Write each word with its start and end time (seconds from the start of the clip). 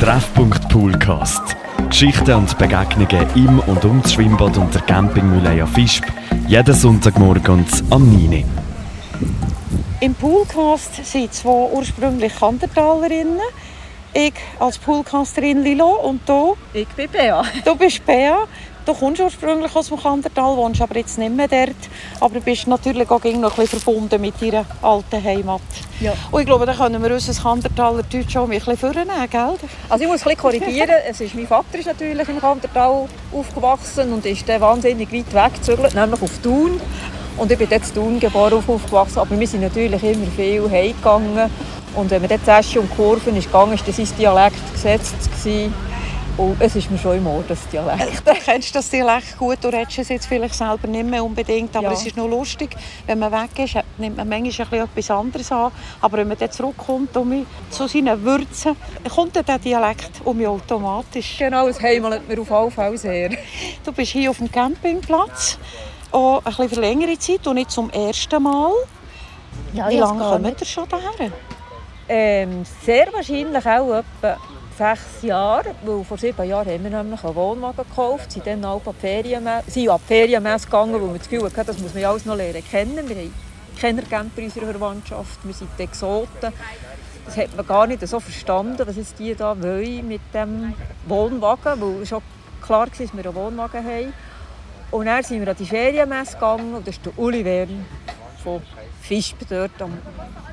Treffpunkt 0.00 0.66
Poolcast. 0.70 1.42
Geschichten 1.90 2.32
und 2.32 2.56
Begegnungen 2.56 3.26
im 3.34 3.58
und 3.58 3.84
um 3.84 4.00
das 4.00 4.14
Schwimmbad 4.14 4.56
und 4.56 4.74
der 4.74 4.80
Campingmühle 4.80 5.66
Fischb. 5.66 6.06
Jeden 6.48 6.74
Sonntagmorgen 6.74 7.66
am 7.90 8.10
9. 8.10 8.44
Im 10.00 10.14
Poolcast 10.14 11.04
sind 11.04 11.34
zwei 11.34 11.68
ursprünglich 11.74 12.34
Kandertalerinnen. 12.34 13.40
Ich 14.14 14.32
als 14.58 14.78
Poolcasterin 14.78 15.62
Lilo 15.62 15.90
und 16.08 16.26
du? 16.26 16.56
Ich 16.72 16.88
bin 16.88 17.10
Bea. 17.10 17.44
Du 17.62 17.76
bist 17.76 18.04
Bea. 18.06 18.46
Du 18.86 18.94
kommst 18.94 19.20
ursprünglich 19.20 19.74
aus 19.76 19.88
dem 19.88 19.98
Kandertal, 19.98 20.56
wohnst 20.56 20.80
aber 20.80 20.96
jetzt 20.96 21.18
nicht 21.18 21.34
mehr 21.34 21.48
dort. 21.48 21.76
Aber 22.20 22.40
bist 22.40 22.66
natürlich 22.66 23.10
auch 23.10 23.22
noch 23.22 23.24
ein 23.24 23.40
bisschen 23.40 23.80
verbunden 23.80 24.20
mit 24.20 24.40
deiner 24.40 24.64
alten 24.82 25.22
Heimat. 25.22 25.60
Ja. 26.00 26.12
Und 26.30 26.40
ich 26.40 26.46
glaube, 26.46 26.64
da 26.64 26.74
können 26.74 27.02
wir 27.02 27.12
unser 27.12 27.42
Kandertaler 27.42 28.02
Deutsch 28.04 28.36
auch 28.36 28.44
ein 28.44 28.50
bisschen 28.50 28.76
vornehmen, 28.76 29.30
gell? 29.30 29.54
Also 29.88 30.04
ich 30.04 30.10
muss 30.10 30.22
ein 30.22 30.34
bisschen 30.34 30.36
korrigieren. 30.38 30.90
es 31.08 31.20
ist, 31.20 31.34
mein 31.34 31.46
Vater 31.46 31.78
ist 31.78 31.86
natürlich 31.86 32.28
im 32.28 32.40
Kandertal 32.40 33.06
aufgewachsen 33.32 34.12
und 34.12 34.24
ist 34.24 34.48
dann 34.48 34.60
wahnsinnig 34.60 35.12
weit 35.12 35.34
weggezügelt, 35.34 35.94
nämlich 35.94 36.22
auf 36.22 36.38
Thun. 36.42 36.80
Und 37.36 37.52
ich 37.52 37.58
bin 37.58 37.68
dort 37.68 37.86
in 37.86 37.94
Thun 37.94 38.20
geboren 38.20 38.54
und 38.54 38.68
aufgewachsen, 38.68 39.18
aber 39.18 39.38
wir 39.38 39.46
sind 39.46 39.60
natürlich 39.60 40.02
immer 40.02 40.26
viel 40.34 40.70
heimgegangen. 40.70 41.50
Und 41.94 42.10
wenn 42.10 42.22
man 42.22 42.28
dort 42.28 42.44
zuerst 42.44 42.76
um 42.76 42.88
Kurven 42.90 43.36
ist 43.36 43.46
gegangen, 43.46 43.78
war 43.78 43.92
sein 43.92 44.08
Dialekt 44.18 44.72
gesetzt. 44.72 45.16
Gewesen. 45.30 45.89
Und 46.36 46.56
es 46.60 46.74
ist 46.74 46.90
mir 46.90 46.96
schon 46.96 47.18
im 47.18 47.26
Ohr, 47.26 47.44
das 47.46 47.68
Dialekt. 47.68 48.26
Du 48.26 48.32
kennst 48.32 48.74
das 48.74 48.88
Dialekt 48.88 49.36
gut, 49.38 49.58
du 49.62 49.68
redest 49.68 49.98
es 49.98 50.08
jetzt 50.08 50.26
vielleicht 50.26 50.54
selber 50.54 50.86
nicht 50.86 51.04
mehr 51.04 51.22
unbedingt, 51.22 51.74
aber 51.76 51.88
Ja. 51.88 51.92
es 51.92 52.06
ist 52.06 52.16
noch 52.16 52.28
lustig, 52.28 52.70
wenn 53.06 53.18
man 53.18 53.30
weg 53.32 53.58
ist, 53.58 53.74
nimmt 53.98 54.16
man 54.16 54.26
manchmal 54.28 54.66
ein 54.66 54.70
bisschen 54.70 54.84
etwas 54.84 55.10
anderes 55.10 55.52
an, 55.52 55.70
aber 56.00 56.16
wenn 56.18 56.28
man 56.28 56.38
dann 56.38 56.50
zurückkommt 56.50 57.14
um 57.16 57.44
zu 57.70 57.86
seinen 57.88 58.22
Würzen, 58.24 58.74
kommt 59.14 59.36
dann 59.36 59.44
der 59.44 59.58
Dialekt 59.58 60.10
um 60.24 60.36
mich 60.38 60.46
automatisch. 60.46 61.36
Genau, 61.38 61.68
es 61.68 61.80
heimelt 61.80 62.26
mir 62.26 62.40
auf 62.40 62.50
alle 62.52 62.70
Fälle 62.70 62.96
sehr. 62.96 63.30
Du 63.84 63.92
bist 63.92 64.12
hier 64.12 64.30
auf 64.30 64.38
dem 64.38 64.50
Campingplatz, 64.50 65.58
auch 66.10 66.38
ein 66.38 66.44
bisschen 66.44 66.68
für 66.70 66.80
längere 66.80 67.18
Zeit 67.18 67.46
und 67.46 67.56
nicht 67.56 67.70
zum 67.70 67.90
ersten 67.90 68.42
Mal. 68.42 68.72
Ja, 69.74 69.88
Wie 69.90 69.98
lange 69.98 70.20
kommt 70.22 70.60
ihr 70.60 70.66
schon 70.66 70.84
daher? 70.88 71.32
Ähm, 72.08 72.64
sehr 72.84 73.12
wahrscheinlich 73.12 73.66
auch 73.66 73.94
etwa 73.94 74.36
sechs 74.80 75.22
Jahre, 75.22 75.74
weil 75.84 76.02
vor 76.04 76.16
sieben 76.16 76.48
Jahren 76.48 76.66
haben 76.66 76.84
wir 76.84 76.90
nämlich 76.90 77.22
einen 77.22 77.34
Wohnwagen 77.34 77.84
gekauft, 77.86 78.32
sind 78.32 78.46
dann 78.46 78.62
die 78.62 78.92
Ferienmesse, 78.98 79.70
die 79.74 79.90
Ferienmesse 80.06 80.64
gegangen, 80.64 80.94
weil 80.94 81.02
wir 81.02 81.18
das 81.18 81.28
Gefühl 81.28 81.44
hatten, 81.44 81.66
das 81.66 81.78
muss 81.78 81.92
man 81.92 82.02
ja 82.02 82.10
alles 82.10 82.24
noch 82.24 82.34
lernen 82.34 82.64
kennen. 82.64 83.06
Wir 83.06 83.16
haben 83.16 83.34
Kennercamper 83.78 84.38
in 84.38 84.44
unserer 84.46 84.70
Verwandtschaft, 84.70 85.38
wir 85.42 85.52
sind 85.52 85.68
Exoten. 85.78 86.52
Das 87.26 87.36
hat 87.36 87.54
man 87.54 87.66
gar 87.66 87.86
nicht 87.86 88.08
so 88.08 88.20
verstanden, 88.20 88.82
was 88.86 88.96
jetzt 88.96 89.18
die 89.18 89.34
da 89.34 89.54
wollen 89.62 90.08
mit 90.08 90.22
dem 90.32 90.72
Wohnwagen, 91.06 91.78
weil 91.78 92.06
schon 92.06 92.22
klar 92.62 92.80
war, 92.80 92.86
dass 92.86 92.98
wir 92.98 93.26
einen 93.26 93.34
Wohnwagen 93.34 93.84
haben. 93.84 94.14
Und 94.90 95.06
dann 95.06 95.22
sind 95.22 95.40
wir 95.40 95.48
an 95.48 95.56
die 95.58 95.66
Ferienmesse 95.66 96.34
gegangen 96.34 96.74
und 96.74 96.88
da 96.88 96.90
war 96.90 96.98
der 97.04 97.18
Uli 97.18 97.44
Wern 97.44 97.84
von 98.42 98.62
Fischb 99.02 99.36
dort 99.48 99.80
am 99.80 99.98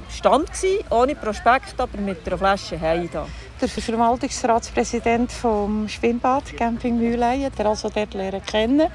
Stand, 0.10 0.48
gewesen, 0.48 0.86
ohne 0.90 1.16
Prospekt, 1.16 1.80
aber 1.80 1.98
mit 2.00 2.26
einer 2.26 2.38
Flasche 2.38 2.80
Heim 2.80 3.10
da. 3.12 3.28
Der 3.60 3.68
Verwaltungsratspräsident 3.68 5.32
vom 5.32 5.90
Schwimmbad 5.90 6.56
Camping 6.56 6.98
Mühlein 6.98 7.44
hat 7.46 7.60
er 7.60 7.68
also 7.68 7.90
dort 7.90 8.14
lernen 8.14 8.44
kennen. 8.46 8.88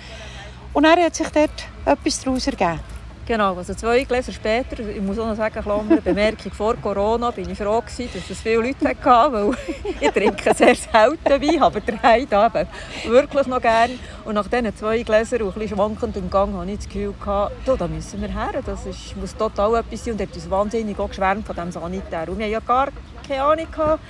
Und 0.73 0.85
er 0.85 1.05
hat 1.05 1.15
sich 1.15 1.29
dort 1.29 1.65
etwas 1.85 2.21
daraus 2.21 2.47
ergeben. 2.47 2.92
Genau, 3.25 3.55
also 3.55 3.73
zwei 3.75 4.03
Gläser 4.03 4.33
später, 4.33 4.81
ich 4.81 5.01
muss 5.01 5.17
auch 5.17 5.29
noch 5.29 5.37
sagen, 5.37 5.63
Klammer, 5.63 6.01
Bemerkung 6.01 6.51
vor 6.51 6.75
Corona, 6.75 7.31
bin 7.31 7.49
ich 7.49 7.57
froh 7.57 7.81
gewesen, 7.81 8.11
dass 8.13 8.29
es 8.29 8.41
viele 8.41 8.57
Leute 8.57 8.89
hatten, 8.89 9.33
weil 9.33 9.51
ich 10.01 10.11
trinke 10.11 10.53
sehr 10.53 10.75
selten 10.75 11.41
Wein, 11.41 11.63
aber 11.63 11.81
da 11.81 12.17
eben 12.17 12.69
wirklich 13.07 13.47
noch 13.47 13.63
gerne. 13.63 13.95
Und 14.25 14.35
nach 14.35 14.49
diesen 14.49 14.75
zwei 14.75 15.03
Gläsern 15.05 15.43
und 15.43 15.55
ein 15.55 15.61
bisschen 15.61 15.77
schwankendem 15.77 16.29
Gang 16.29 16.53
hatte 16.57 16.73
ich 16.73 16.79
das 16.79 16.89
Gefühl, 16.89 17.15
gehabt, 17.21 17.53
da 17.65 17.87
müssen 17.87 18.21
wir 18.21 18.29
her, 18.29 18.61
das 18.67 18.87
ist, 18.87 19.17
muss 19.17 19.37
total 19.37 19.77
etwas 19.77 20.05
sein. 20.05 20.15
Und 20.15 20.21
er 20.21 20.27
hat 20.27 20.35
uns 20.35 20.51
wahnsinnig 20.51 20.97
geschwärmt 20.97 21.47
von 21.47 21.55
diesem 21.55 21.71
Sanitär. 21.71 22.29
Und 22.29 22.39
wir 22.39 22.47
hatten 22.47 22.53
ja 22.53 22.61
gar 22.61 22.89
keine 23.27 23.45
Ahnung, 23.45 23.67
gehabt. 23.71 24.03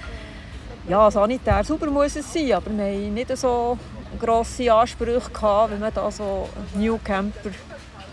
ja, 0.88 1.10
sanitär 1.10 1.62
sauber 1.64 1.90
muss 1.90 2.16
es 2.16 2.32
sein, 2.32 2.52
aber 2.54 2.70
wir 2.70 2.84
hatten 2.84 3.12
nicht 3.12 3.36
so 3.36 3.76
grosse 4.18 4.72
Ansprüche, 4.72 5.30
gehabt, 5.30 5.72
wenn 5.72 5.80
man 5.80 5.92
da 5.92 6.10
so 6.10 6.48
New 6.74 6.98
Camper 7.04 7.50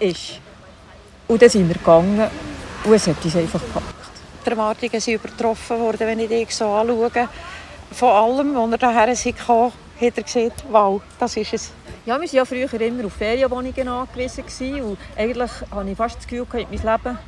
ist. 0.02 0.42
Und 1.30 1.40
dann 1.44 1.50
sind 1.50 1.68
wir 1.68 1.76
gegangen 1.76 2.28
und 2.86 2.92
es 2.92 3.06
hat 3.06 3.24
uns 3.24 3.36
einfach 3.36 3.62
gepackt. 3.62 3.86
Die 4.44 4.50
Erwartungen 4.50 5.00
sind 5.00 5.14
übertroffen 5.14 5.80
worden, 5.80 6.00
wenn 6.00 6.20
ich 6.22 6.28
dich 6.28 6.56
so 6.56 6.66
anschaue. 6.66 7.30
Von 7.92 8.10
allem, 8.10 8.58
als 8.58 8.72
er 8.72 8.78
daher 8.80 9.34
kam, 9.34 9.72
hat 10.02 10.18
er 10.18 10.24
gesagt, 10.24 10.64
wow, 10.72 11.00
das 11.20 11.38
ist 11.38 11.54
es. 11.54 11.72
Ja, 12.08 12.20
wir 12.20 12.28
waren 12.28 12.36
ja 12.36 12.46
früher 12.46 12.82
immer 12.82 13.06
auf 13.06 13.14
Ferienwohnungen 13.14 13.88
angewiesen. 13.88 14.82
Und 14.82 14.98
eigentlich 15.16 15.52
hatte 15.70 15.90
ich 15.92 15.98
fast 15.98 16.18
das 16.18 16.26
Gefühl, 16.28 16.48
gehabt, 16.50 16.72
mein 16.72 16.82
Leben, 16.82 17.20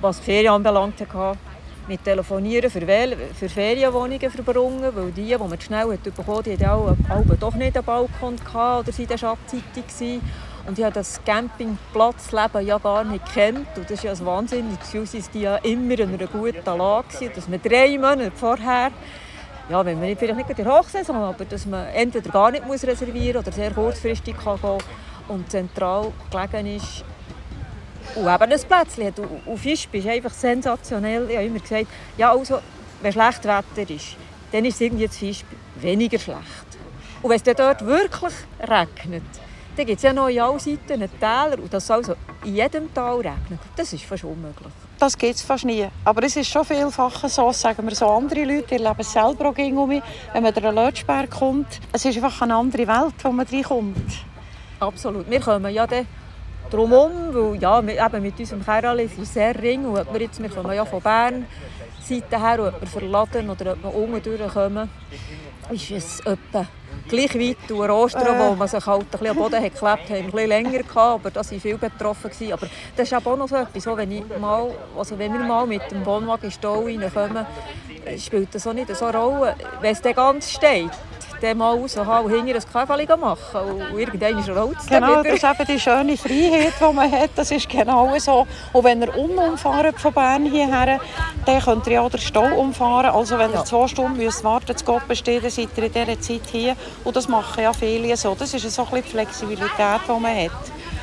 was 0.00 0.18
die 0.18 0.24
Ferien 0.24 0.52
anbelangt, 0.54 1.00
mit 1.86 2.02
Telefonieren 2.02 2.68
für, 2.68 2.84
Wähl 2.84 3.16
für 3.38 3.48
Ferienwohnungen 3.48 4.28
verbrungen. 4.28 4.90
Weil 4.92 5.12
die, 5.12 5.26
die 5.26 5.36
man 5.36 5.60
schnell 5.60 5.92
hat 5.92 6.02
bekommen 6.02 6.38
hat, 6.38 6.46
die 6.46 6.58
hatten 6.58 7.06
auch, 7.08 7.36
doch 7.38 7.54
nicht 7.54 7.76
einen 7.76 7.86
Balkon 7.86 8.34
gehabt, 8.34 8.88
oder 8.88 8.98
waren 8.98 9.18
schattzeitig. 9.18 9.86
gewesen. 9.86 10.20
Und 10.66 10.78
ich 10.78 10.84
habe 10.84 10.94
das 10.94 11.20
Campingplatzleben 11.24 12.66
ja 12.66 12.78
gar 12.78 13.04
nicht 13.04 13.24
gekannt. 13.26 13.68
Und 13.76 13.84
das 13.84 13.98
ist 13.98 14.04
ja 14.04 14.12
ein 14.12 14.26
wahnsinniges 14.26 14.78
Gefühl, 14.80 15.06
dass 15.06 15.30
die 15.30 15.40
ja 15.42 15.56
immer 15.56 15.98
in 15.98 16.14
einer 16.14 16.26
guten 16.26 16.64
Lage 16.64 16.78
waren. 16.78 17.04
Dass 17.34 17.48
man 17.48 17.60
drei 17.62 17.98
Monate 17.98 18.32
vorher 18.34 18.90
ja, 19.68 19.84
wenn 19.84 19.98
man 19.98 20.08
nicht, 20.08 20.18
vielleicht 20.18 20.36
nicht 20.36 20.58
in 20.58 20.64
der 20.64 20.78
Hochsaison, 20.78 21.16
aber 21.16 21.44
dass 21.46 21.64
man 21.64 21.86
entweder 21.88 22.30
gar 22.30 22.50
nicht 22.50 22.66
muss 22.66 22.84
reservieren 22.84 23.38
oder 23.38 23.50
sehr 23.50 23.70
kurzfristig 23.70 24.36
kann 24.36 24.60
gehen 24.60 24.78
und 25.28 25.50
zentral 25.50 26.12
gelegen 26.30 26.76
ist 26.76 27.02
und 28.14 28.22
eben 28.22 28.28
ein 28.28 28.60
Plätzchen 28.60 29.06
hat. 29.06 29.18
Und 29.46 29.58
Fischb 29.58 29.94
ist 29.94 30.06
einfach 30.06 30.32
sensationell. 30.32 31.30
Ich 31.30 31.36
habe 31.36 31.46
immer 31.46 31.60
gesagt, 31.60 31.86
ja, 32.18 32.30
also, 32.30 32.60
wenn 33.00 33.12
schlecht 33.12 33.44
Wetter 33.44 33.90
ist, 33.90 34.16
dann 34.52 34.64
ist 34.66 34.80
irgendwie 34.80 35.08
zu 35.08 35.18
Fischb 35.18 35.46
weniger 35.76 36.18
schlecht. 36.18 36.38
Und 37.22 37.30
wenn 37.30 37.40
es 37.42 37.42
dort 37.42 37.86
wirklich 37.86 38.34
regnet, 38.60 39.22
dann 39.76 39.86
gibt 39.86 39.98
es 39.98 40.02
ja 40.02 40.12
noch 40.12 40.28
in 40.28 40.40
allen 40.40 40.58
Seiten 40.58 40.92
einen 40.92 41.10
Täler 41.18 41.58
und 41.58 41.72
das 41.72 41.90
also 41.90 42.14
in 42.44 42.54
jedem 42.54 42.92
Tal 42.94 43.16
regnet. 43.16 43.60
Das 43.76 43.92
ist 43.92 44.04
fast 44.04 44.24
unmöglich. 44.24 44.72
Das 44.98 45.18
gibt 45.18 45.34
es 45.34 45.42
fast 45.42 45.64
nie. 45.64 45.86
Aber 46.04 46.22
es 46.22 46.36
ist 46.36 46.48
schon 46.48 46.64
vielfach 46.64 47.28
so, 47.28 47.52
sagen 47.52 47.86
wir 47.86 47.94
so 47.94 48.06
andere 48.06 48.44
Leute, 48.44 48.68
die 48.68 48.74
erleben 48.74 49.00
es 49.00 49.12
selber 49.12 49.48
auch 49.48 49.58
um 49.58 49.88
mich, 49.88 50.02
wenn 50.32 50.42
man 50.42 50.54
durch 50.54 50.64
den 50.64 50.74
Lötschberg 50.74 51.30
kommt. 51.30 51.80
Es 51.92 52.04
ist 52.04 52.16
einfach 52.16 52.42
eine 52.42 52.54
andere 52.54 52.86
Welt, 52.86 53.14
wo 53.22 53.30
man 53.30 53.46
reinkommt. 53.46 54.24
Absolut. 54.80 55.28
Wir 55.28 55.40
kommen 55.40 55.72
ja 55.72 55.86
dann 55.86 56.06
drumherum, 56.70 57.12
weil 57.32 57.60
ja, 57.60 57.86
wir, 57.86 58.04
eben 58.04 58.22
mit 58.22 58.38
unserem 58.38 58.64
Kerl 58.64 59.00
ist 59.00 59.18
es 59.18 59.34
sehr 59.34 59.60
ring 59.60 59.84
und 59.84 60.12
wir, 60.12 60.20
jetzt, 60.20 60.40
wir 60.40 60.48
kommen 60.48 60.72
ja 60.72 60.84
von 60.84 61.00
Bern 61.00 61.46
Seite 62.00 62.38
her, 62.38 62.66
ob 62.66 62.80
wir 62.80 62.86
verladen 62.86 63.50
oder 63.50 63.72
ob 63.72 63.82
wir 63.82 63.94
unten 63.94 64.22
durchkommen, 64.22 64.90
ist 65.70 65.90
es 65.90 66.20
etwa 66.20 66.66
gleich 67.08 67.34
weit 67.34 67.56
durch 67.68 67.90
Ostern, 67.90 68.38
wo 68.38 68.54
man 68.54 68.68
sich 68.68 68.84
halt 68.84 69.02
ein 69.02 69.06
bisschen 69.06 69.26
am 69.28 69.36
Boden 69.36 69.56
hat 69.56 69.74
geklebt 69.74 69.82
hat, 69.82 70.10
ein 70.10 70.30
bisschen 70.30 70.48
länger 70.48 70.78
gehabt, 70.78 70.96
aber 70.96 71.30
da 71.30 71.40
waren 71.40 71.60
viele 71.60 71.78
betroffen. 71.78 72.30
Gewesen. 72.30 72.52
Aber 72.52 72.66
das 72.96 73.12
ist 73.12 73.26
auch 73.26 73.36
noch 73.36 73.48
so 73.48 73.56
etwas, 73.56 73.82
so, 73.82 73.96
wenn, 73.96 74.10
ich 74.10 74.24
mal, 74.38 74.70
also 74.96 75.18
wenn 75.18 75.32
wir 75.32 75.40
mal 75.40 75.66
mit 75.66 75.90
dem 75.90 76.04
Wohnwagen 76.04 76.44
in 76.44 76.50
den 76.50 76.52
Stall 76.52 76.84
reinkommen, 76.84 77.46
spielt 78.18 78.54
das 78.54 78.66
auch 78.66 78.72
nicht 78.72 78.94
so 78.94 79.06
eine 79.06 79.18
Rolle. 79.18 79.56
Wenn 79.80 79.92
es 79.92 80.00
dann 80.00 80.14
ganz 80.14 80.50
steht, 80.50 80.90
dann 81.44 81.58
mal 81.58 81.76
raushauen 81.76 82.24
und 82.24 82.30
hinterher 82.32 82.56
ein 82.62 82.72
Käferchen 82.72 83.20
machen 83.20 83.60
und 83.90 83.98
irgendwann 83.98 84.56
rollt 84.56 84.78
es 84.78 84.86
dann 84.86 85.02
Genau, 85.02 85.22
das 85.22 85.34
ist 85.34 85.44
eben 85.44 85.66
die 85.68 85.80
schöne 85.80 86.16
Freiheit, 86.16 86.72
die 86.80 86.92
man 86.94 87.10
hat. 87.12 87.30
Das 87.36 87.50
ist 87.50 87.68
genau 87.68 88.18
so. 88.18 88.46
Und 88.72 88.84
wenn 88.84 89.02
ihr 89.02 89.16
unumfahrt 89.16 90.00
von 90.00 90.12
Bern 90.12 90.44
hierher, 90.46 91.00
dann 91.46 91.60
könnt 91.62 91.86
ihr 91.86 91.92
ja 91.94 92.00
auch 92.00 92.10
den 92.10 92.20
Stau 92.20 92.44
umfahren. 92.58 93.06
Also 93.14 93.38
wenn 93.38 93.50
ihr 93.50 93.56
Ja. 93.56 93.64
zwei 93.64 93.86
Stunden 93.88 94.16
müsst 94.16 94.42
warten 94.44 94.76
zu 94.76 94.84
Gott 94.84 95.06
besteht, 95.08 95.42
dann 95.44 95.50
seid 95.50 95.68
ihr 95.76 95.84
in 95.84 95.92
dieser 95.92 96.20
Zeit 96.20 96.42
hier. 96.50 96.76
Und 97.04 97.16
das 97.16 97.28
machen 97.28 97.62
ja 97.62 97.72
viele 97.72 98.16
so. 98.16 98.34
Das 98.38 98.52
ist 98.54 98.68
so 98.70 98.82
ein 98.82 98.88
bisschen 98.88 99.02
die 99.04 99.10
Flexibilität, 99.10 100.00
die 100.08 100.20
man 100.20 100.36
hat. 100.36 100.50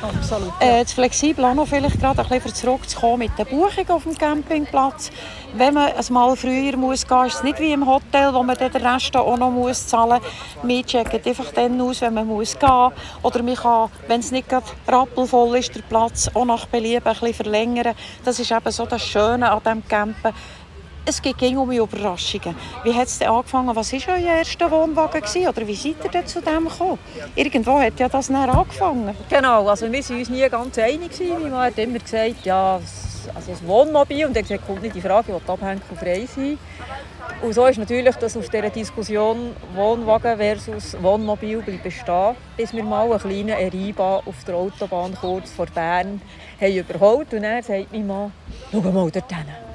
Absolut. 0.02 0.52
Äh, 0.60 0.82
das 0.82 0.92
flexibel 0.92 1.44
auch 1.44 1.54
noch 1.54 1.68
vielleicht 1.68 2.00
gerade 2.00 2.22
ein 2.22 2.28
bisschen 2.28 2.54
zurückzukommen 2.54 3.20
mit 3.20 3.38
der 3.38 3.44
Buchung 3.44 3.88
auf 3.88 4.02
dem 4.02 4.18
Campingplatz. 4.18 5.10
Wenn 5.54 5.74
man 5.74 5.92
ein 5.92 6.04
Mal 6.10 6.34
früher 6.34 6.76
muss 6.76 7.06
gehen, 7.06 7.26
ist 7.26 7.36
es 7.36 7.42
nicht 7.42 7.60
wie 7.60 7.72
im 7.72 7.86
Hotel, 7.86 8.34
wo 8.34 8.42
man 8.42 8.56
den 8.56 8.70
Rest 8.72 9.16
auch 9.16 9.36
noch 9.36 9.50
muss 9.50 9.86
zahlen 9.86 10.20
muss. 10.20 10.68
Wir 10.68 10.84
checken 10.84 11.20
einfach 11.24 11.52
dann 11.52 11.80
aus, 11.80 12.00
wenn 12.00 12.14
man 12.14 12.26
muss 12.26 12.58
gehen 12.58 12.90
Oder 13.22 13.42
man 13.42 13.54
kann, 13.54 13.90
wenn 14.08 14.20
es 14.20 14.32
nicht 14.32 14.48
gerade 14.48 14.66
rappelvoll 14.88 15.58
ist, 15.58 15.74
der 15.74 15.82
Platz 15.82 16.28
auch 16.34 16.44
nach 16.44 16.66
Belieben 16.66 17.06
ein 17.06 17.12
bisschen 17.12 17.34
verlängern. 17.34 17.94
Das 18.24 18.40
ist 18.40 18.50
eben 18.50 18.70
so 18.72 18.86
das 18.86 19.02
Schöne 19.02 19.50
an 19.50 19.60
diesem 19.60 19.86
Campen. 19.86 20.32
Es 21.04 21.20
immer 21.20 21.60
um 21.60 21.72
Überraschungen. 21.72 22.54
Wie 22.84 22.94
hat 22.94 23.08
es 23.08 23.18
denn 23.18 23.28
angefangen? 23.28 23.74
Was 23.74 23.92
war 23.92 24.14
euer 24.14 24.36
erster 24.36 24.70
Wohnwagen? 24.70 25.20
Gewesen? 25.20 25.48
Oder 25.48 25.66
wie 25.66 25.74
seid 25.74 25.96
ihr 26.04 26.10
denn 26.10 26.26
zu 26.26 26.40
dem 26.40 26.68
gekommen? 26.68 26.98
Irgendwo 27.34 27.80
hat 27.80 27.98
ja 27.98 28.08
das 28.08 28.28
dann 28.28 28.48
angefangen. 28.48 29.12
Genau, 29.28 29.68
also 29.68 29.90
wir 29.90 30.00
waren 30.00 30.18
uns 30.18 30.30
nie 30.30 30.48
ganz 30.48 30.78
einig. 30.78 31.10
Mein 31.18 31.50
Mann 31.50 31.60
hat 31.60 31.78
immer 31.78 31.98
gesagt, 31.98 32.44
ja, 32.44 32.80
also 33.34 33.50
das 33.50 33.66
Wohnmobil, 33.66 34.26
und 34.26 34.36
hat 34.36 34.44
gesagt, 34.44 34.64
kommt 34.64 34.82
nicht 34.82 34.94
die 34.94 35.00
Frage, 35.00 35.28
will 35.28 35.40
abhängen 35.44 35.82
und 35.90 35.98
frei 35.98 36.24
sein. 36.24 36.56
Und 37.42 37.52
so 37.52 37.66
ist 37.66 37.78
natürlich 37.78 38.14
das 38.14 38.36
auf 38.36 38.48
dieser 38.48 38.70
Diskussion 38.70 39.56
Wohnwagen 39.74 40.36
versus 40.36 40.96
Wohnmobil 41.02 41.62
bestehen, 41.82 42.36
bis 42.56 42.72
wir 42.72 42.84
mal 42.84 43.10
einen 43.10 43.18
kleinen 43.18 43.48
Eriba 43.48 44.22
auf 44.24 44.44
der 44.46 44.54
Autobahn 44.54 45.16
kurz 45.20 45.50
vor 45.50 45.66
Bern 45.66 46.22
haben 46.60 46.76
überholt. 46.76 47.34
Und 47.34 47.42
dann 47.42 47.60
sagt 47.60 47.92
mein 47.92 48.06
Mann, 48.06 48.32
schau 48.70 48.80
mal 48.80 49.10
dort 49.10 49.32
hin. 49.32 49.71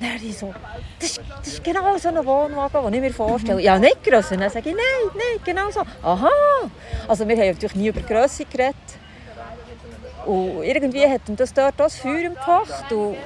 Dann 0.00 0.16
ich 0.16 0.38
so, 0.38 0.54
das 0.98 1.10
ist, 1.10 1.20
das 1.40 1.48
ist 1.48 1.64
genau 1.64 1.96
so 1.98 2.08
ein 2.08 2.24
Wohnwagen, 2.24 2.84
den 2.84 2.94
ich 2.94 3.00
mir 3.00 3.12
vorstelle. 3.12 3.60
Ja, 3.60 3.78
nicht 3.78 4.02
grösser. 4.02 4.36
Dann 4.36 4.48
sage 4.48 4.70
ich, 4.70 4.74
nein, 4.74 5.10
nein, 5.12 5.40
genau 5.44 5.70
so. 5.70 5.82
Aha. 6.02 6.30
Also 7.06 7.28
wir 7.28 7.36
haben 7.36 7.48
natürlich 7.48 7.74
nie 7.74 7.88
über 7.88 8.00
Grösse 8.00 8.46
geredet. 8.46 8.76
Und 10.24 10.62
irgendwie 10.62 11.06
hat 11.06 11.22
das 11.26 11.52
dort 11.52 11.74
das 11.76 11.96
Feuer 11.96 12.24
empfacht. 12.24 12.90
Und 12.92 13.16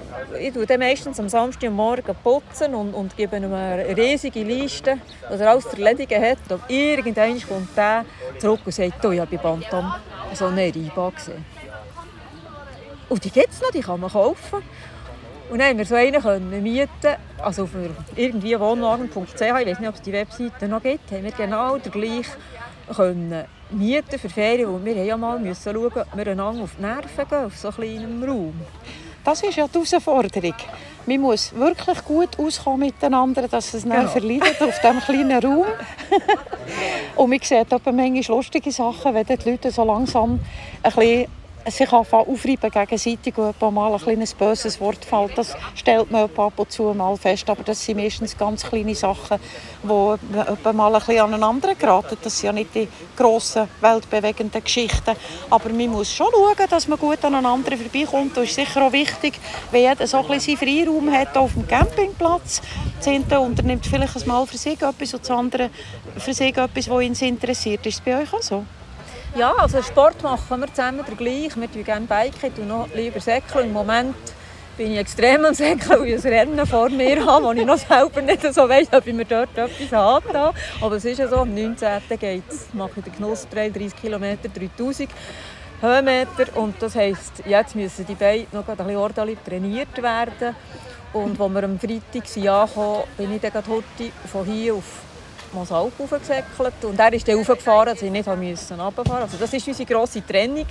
ich 0.41 0.53
tue 0.53 0.67
dann 0.67 0.81
meistens 0.81 1.21
am 1.21 1.29
Samstagmorgen 1.29 2.15
putzen 2.23 2.75
und, 2.75 2.93
und 2.93 3.17
gebe 3.17 3.37
ihm 3.37 3.53
eine 3.53 3.97
riesige 3.97 4.43
Liste, 4.43 4.99
was 5.29 5.41
er 5.41 5.51
alles 5.51 5.69
zu 5.69 5.77
erledigen 5.77 6.21
hat. 6.23 6.39
Und 6.51 6.63
irgendwann 6.69 7.41
kommt 7.43 7.77
der 7.77 8.05
zurück 8.39 8.61
und 8.65 8.73
sagt, 8.73 9.05
oh, 9.05 9.11
ich 9.11 9.21
habe 9.21 9.37
bei 9.37 9.43
Bantam 9.43 9.95
so 10.33 10.47
eine 10.47 10.75
Riba 10.75 11.11
gesehen. 11.11 11.45
Und 13.09 13.25
die 13.25 13.31
gibt 13.31 13.53
es 13.53 13.61
noch, 13.61 13.71
die 13.71 13.81
kann 13.81 14.01
man 14.01 14.11
kaufen. 14.11 14.63
Und 15.51 15.59
dann 15.59 15.69
haben 15.69 15.79
wir 15.79 15.85
so 15.85 15.95
einen 15.95 16.23
können 16.23 16.63
mieten, 16.63 17.17
also 17.43 17.67
für 17.67 17.91
irgendwie 18.17 18.59
wohnwagen.ch, 18.59 19.35
ich 19.35 19.41
weiß 19.41 19.79
nicht, 19.79 19.89
ob 19.89 19.95
es 19.95 20.03
die 20.03 20.13
Webseite 20.13 20.69
noch 20.69 20.83
gibt, 20.83 21.11
haben 21.13 21.25
wir 21.25 21.33
genau 21.33 21.77
den 21.77 21.93
gleichen 21.93 22.33
können 22.95 23.45
mieten 23.71 24.19
für 24.19 24.29
Ferien, 24.29 24.73
weil 24.73 24.85
wir 24.85 25.05
ja 25.05 25.17
mal 25.17 25.39
müssen 25.39 25.73
schauen, 25.73 25.87
ob 25.87 26.17
wir 26.17 26.27
einander 26.27 26.65
auf 26.65 26.77
die 26.77 26.83
Nerven 26.83 27.29
gehen, 27.29 27.45
auf 27.45 27.57
so 27.57 27.71
kleinem 27.71 28.23
Raum. 28.23 28.55
Das 29.25 29.43
ist 29.43 29.57
ja 29.57 29.67
die 29.67 29.79
Herausforderung. 29.79 30.55
Man 31.07 31.21
muss 31.21 31.55
wirklich 31.55 32.05
gut 32.05 32.39
auskommen 32.39 32.81
miteinander, 32.81 33.49
dass 33.49 33.73
es 33.75 33.85
nicht 33.85 33.97
genau. 33.97 34.09
verleidet 34.09 34.63
auf 34.63 34.79
diesem 34.81 35.01
kleinen 35.01 35.43
Raum. 35.43 35.65
Und 37.17 37.31
man 37.31 37.39
sieht 37.43 37.73
aber 37.73 37.93
manchmal 37.93 38.37
lustige 38.37 38.71
Sachen, 38.71 39.15
wenn 39.15 39.27
die 39.27 39.51
Leute 39.51 39.71
so 39.71 39.85
langsam 39.85 40.41
ein 40.83 40.93
bisschen 40.93 41.27
sich 41.71 41.93
aufreiben 41.93 42.71
gegenseitig 42.71 43.37
und 43.39 43.61
mal 43.73 43.93
ein 43.93 44.01
kleines 44.01 44.35
böses 44.35 44.81
Wort 44.81 45.05
fällt. 45.05 45.37
Das 45.39 45.57
stellt 45.75 46.11
man 46.11 46.31
ab 46.37 46.53
und 46.57 46.71
zu 46.71 46.95
mal 46.95 47.17
fest. 47.17 47.49
Aber 47.49 47.63
das 47.63 47.85
sind 47.85 47.97
meistens 47.97 48.37
ganz 48.37 48.65
kleine 48.65 48.95
Sachen, 48.95 49.39
die 49.83 49.87
mal 50.73 50.95
ein 50.95 51.19
aneinander 51.21 51.75
geraten. 51.75 52.17
Das 52.23 52.39
sind 52.39 52.47
ja 52.47 52.53
nicht 52.53 52.75
die 52.75 52.89
grossen, 53.17 53.69
weltbewegenden 53.81 54.63
Geschichten. 54.63 55.17
Aber 55.51 55.69
man 55.71 55.89
muss 55.89 56.13
schon 56.13 56.29
schauen, 56.33 56.69
dass 56.69 56.89
man 56.89 56.99
gut 56.99 57.25
aneinander 57.25 57.77
vorbeikommt. 57.77 58.37
Das 58.37 58.45
ist 58.45 58.55
sicher 58.55 58.87
auch 58.87 58.93
wichtig, 58.93 59.41
wenn 59.71 59.83
jeder 59.83 60.07
so 60.07 60.19
ein 60.19 60.27
bisschen 60.27 60.57
Freiraum 60.57 61.11
hat 61.13 61.37
auf 61.37 61.53
dem 61.55 61.67
Campingplatz. 61.67 62.61
Das 62.99 63.09
eine 63.09 63.41
unternimmt 63.41 63.87
vielleicht 63.87 64.27
mal 64.27 64.47
für 64.47 64.59
sich 64.59 64.81
etwas 64.81 65.15
und 65.15 65.23
das 65.23 65.31
andere 65.31 65.71
für 66.19 66.35
sich 66.35 66.57
etwas, 66.57 66.89
was 66.89 67.03
ihn 67.03 67.15
interessiert. 67.15 67.85
Ist 67.87 67.95
es 67.95 68.01
bei 68.01 68.23
euch 68.23 68.33
auch 68.33 68.43
so? 68.43 68.65
Ja, 69.37 69.53
also 69.57 69.83
Sport 69.83 70.23
machen 70.23 70.61
wir 70.61 70.69
zusammen 70.69 71.05
gleich. 71.19 71.57
Wir 71.57 71.73
tun 71.73 71.83
gerne 71.83 72.07
Biken 72.07 72.53
und 72.63 72.69
noch 72.69 72.89
lieber 72.95 73.19
Säckeln. 73.19 73.67
Im 73.67 73.73
Moment 73.73 74.15
bin 74.77 74.93
ich 74.93 74.99
extrem 74.99 75.45
am 75.45 75.55
Säckeln, 75.55 76.03
weil 76.03 76.07
ich 76.07 76.25
ein 76.25 76.33
Rennen 76.33 76.65
vor 76.65 76.89
mir 76.89 77.27
habe, 77.27 77.47
wo 77.47 77.51
ich 77.51 77.67
noch 77.67 77.77
selber 77.77 78.23
nicht 78.23 78.43
so 78.55 78.69
weiss, 78.69 78.87
ob 78.93 79.05
ich 79.05 79.13
mir 79.13 79.25
dort 79.25 79.59
etwas 79.59 79.91
habe. 79.91 80.53
Aber 80.81 80.95
es 80.95 81.05
ist 81.05 81.19
ja 81.19 81.27
so, 81.27 81.39
am 81.39 81.53
19. 81.53 82.01
geht 82.21 82.45
es, 82.49 82.73
mache 82.75 82.93
ich 82.99 83.05
den 83.07 83.13
Genuss 83.13 83.49
33 83.51 84.01
km, 84.01 84.39
3000 84.55 85.11
Höhenmeter. 85.81 86.57
Und 86.57 86.81
das 86.81 86.95
heisst, 86.95 87.43
jetzt 87.45 87.75
müssen 87.75 88.07
die 88.07 88.15
Beine 88.15 88.47
noch 88.53 88.69
ein 88.69 88.77
bisschen 88.77 88.97
ordentlich 88.97 89.39
trainiert 89.45 90.01
werden. 90.01 90.55
Und 91.13 91.41
als 91.41 91.53
wir 91.53 91.65
am 91.65 91.81
Freitag 91.81 92.37
ankamen, 92.37 93.03
bin 93.17 93.35
ich 93.35 93.41
dann 93.41 93.65
heute 93.67 94.13
von 94.31 94.45
hier 94.45 94.75
auf 94.75 94.85
Mosalp 95.55 95.93
hochgesäckelt 95.99 96.85
und 96.85 96.99
er 96.99 97.13
ist 97.13 97.27
dann 97.27 97.39
hochgefahren, 97.39 97.87
dass 97.87 98.03
ich 98.03 98.11
nicht 98.11 98.29
runterfahren 98.29 98.51
musste. 98.51 99.13
Also 99.13 99.37
das 99.39 99.53
war 99.53 99.69
unsere 99.69 99.87
grosse 99.87 100.27
Trennung. 100.27 100.67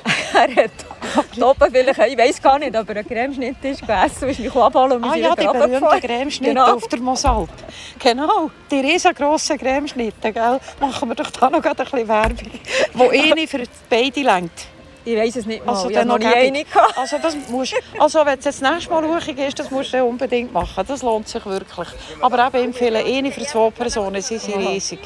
er 0.32 0.64
hat 0.64 1.42
oben 1.42 1.70
vielleicht, 1.70 1.98
ich 1.98 2.18
weiß 2.18 2.40
gar 2.40 2.58
nicht, 2.58 2.74
aber 2.74 2.96
ein 2.96 3.06
Cremeschnitt 3.06 3.56
ist 3.62 3.80
gegessen 3.80 4.28
ist 4.28 4.38
mich 4.38 4.54
abholen 4.54 4.92
und 4.92 5.04
Ah 5.04 5.14
ja, 5.14 5.34
die 5.34 5.46
berühmten 5.46 6.00
Cremeschnitte 6.00 6.54
genau. 6.54 6.74
auf 6.74 6.88
der 6.88 7.00
Mosalp. 7.00 7.50
Genau, 7.98 8.50
die 8.70 8.80
riesengroßen 8.80 9.58
Cremeschnitte, 9.58 10.32
gell? 10.32 10.60
machen 10.80 11.08
wir 11.08 11.14
doch 11.14 11.30
da 11.30 11.50
noch 11.50 11.62
ein 11.62 11.74
bisschen 11.74 12.08
Werbung, 12.08 12.50
wo 12.94 13.08
eine 13.10 13.46
für 13.46 13.62
beide 13.88 14.22
lenkt. 14.22 14.66
Ich 15.10 15.18
weiß 15.18 15.36
es 15.36 15.46
nicht 15.46 15.64
mal. 15.64 15.74
Also, 15.74 15.90
ich 15.90 16.04
noch 16.04 16.18
nie 16.18 16.26
eine 16.26 16.64
also, 16.96 17.18
das 17.18 17.36
musst, 17.48 17.74
also 17.98 18.24
wenn 18.24 18.38
es 18.38 18.44
das 18.44 18.60
nächste 18.60 18.90
Mal 18.90 19.04
ruhig 19.04 19.38
ist, 19.38 19.58
das 19.58 19.70
musst 19.70 19.92
du 19.92 20.04
unbedingt 20.04 20.52
machen. 20.52 20.84
Das 20.86 21.02
lohnt 21.02 21.28
sich 21.28 21.44
wirklich. 21.44 21.88
Aber 22.20 22.46
eben 22.46 22.66
empfehlen, 22.66 23.04
eine 23.04 23.32
für 23.32 23.44
zwei 23.44 23.70
Personen, 23.70 24.22
sie 24.22 24.38
sind 24.38 24.58
riesig. 24.58 25.00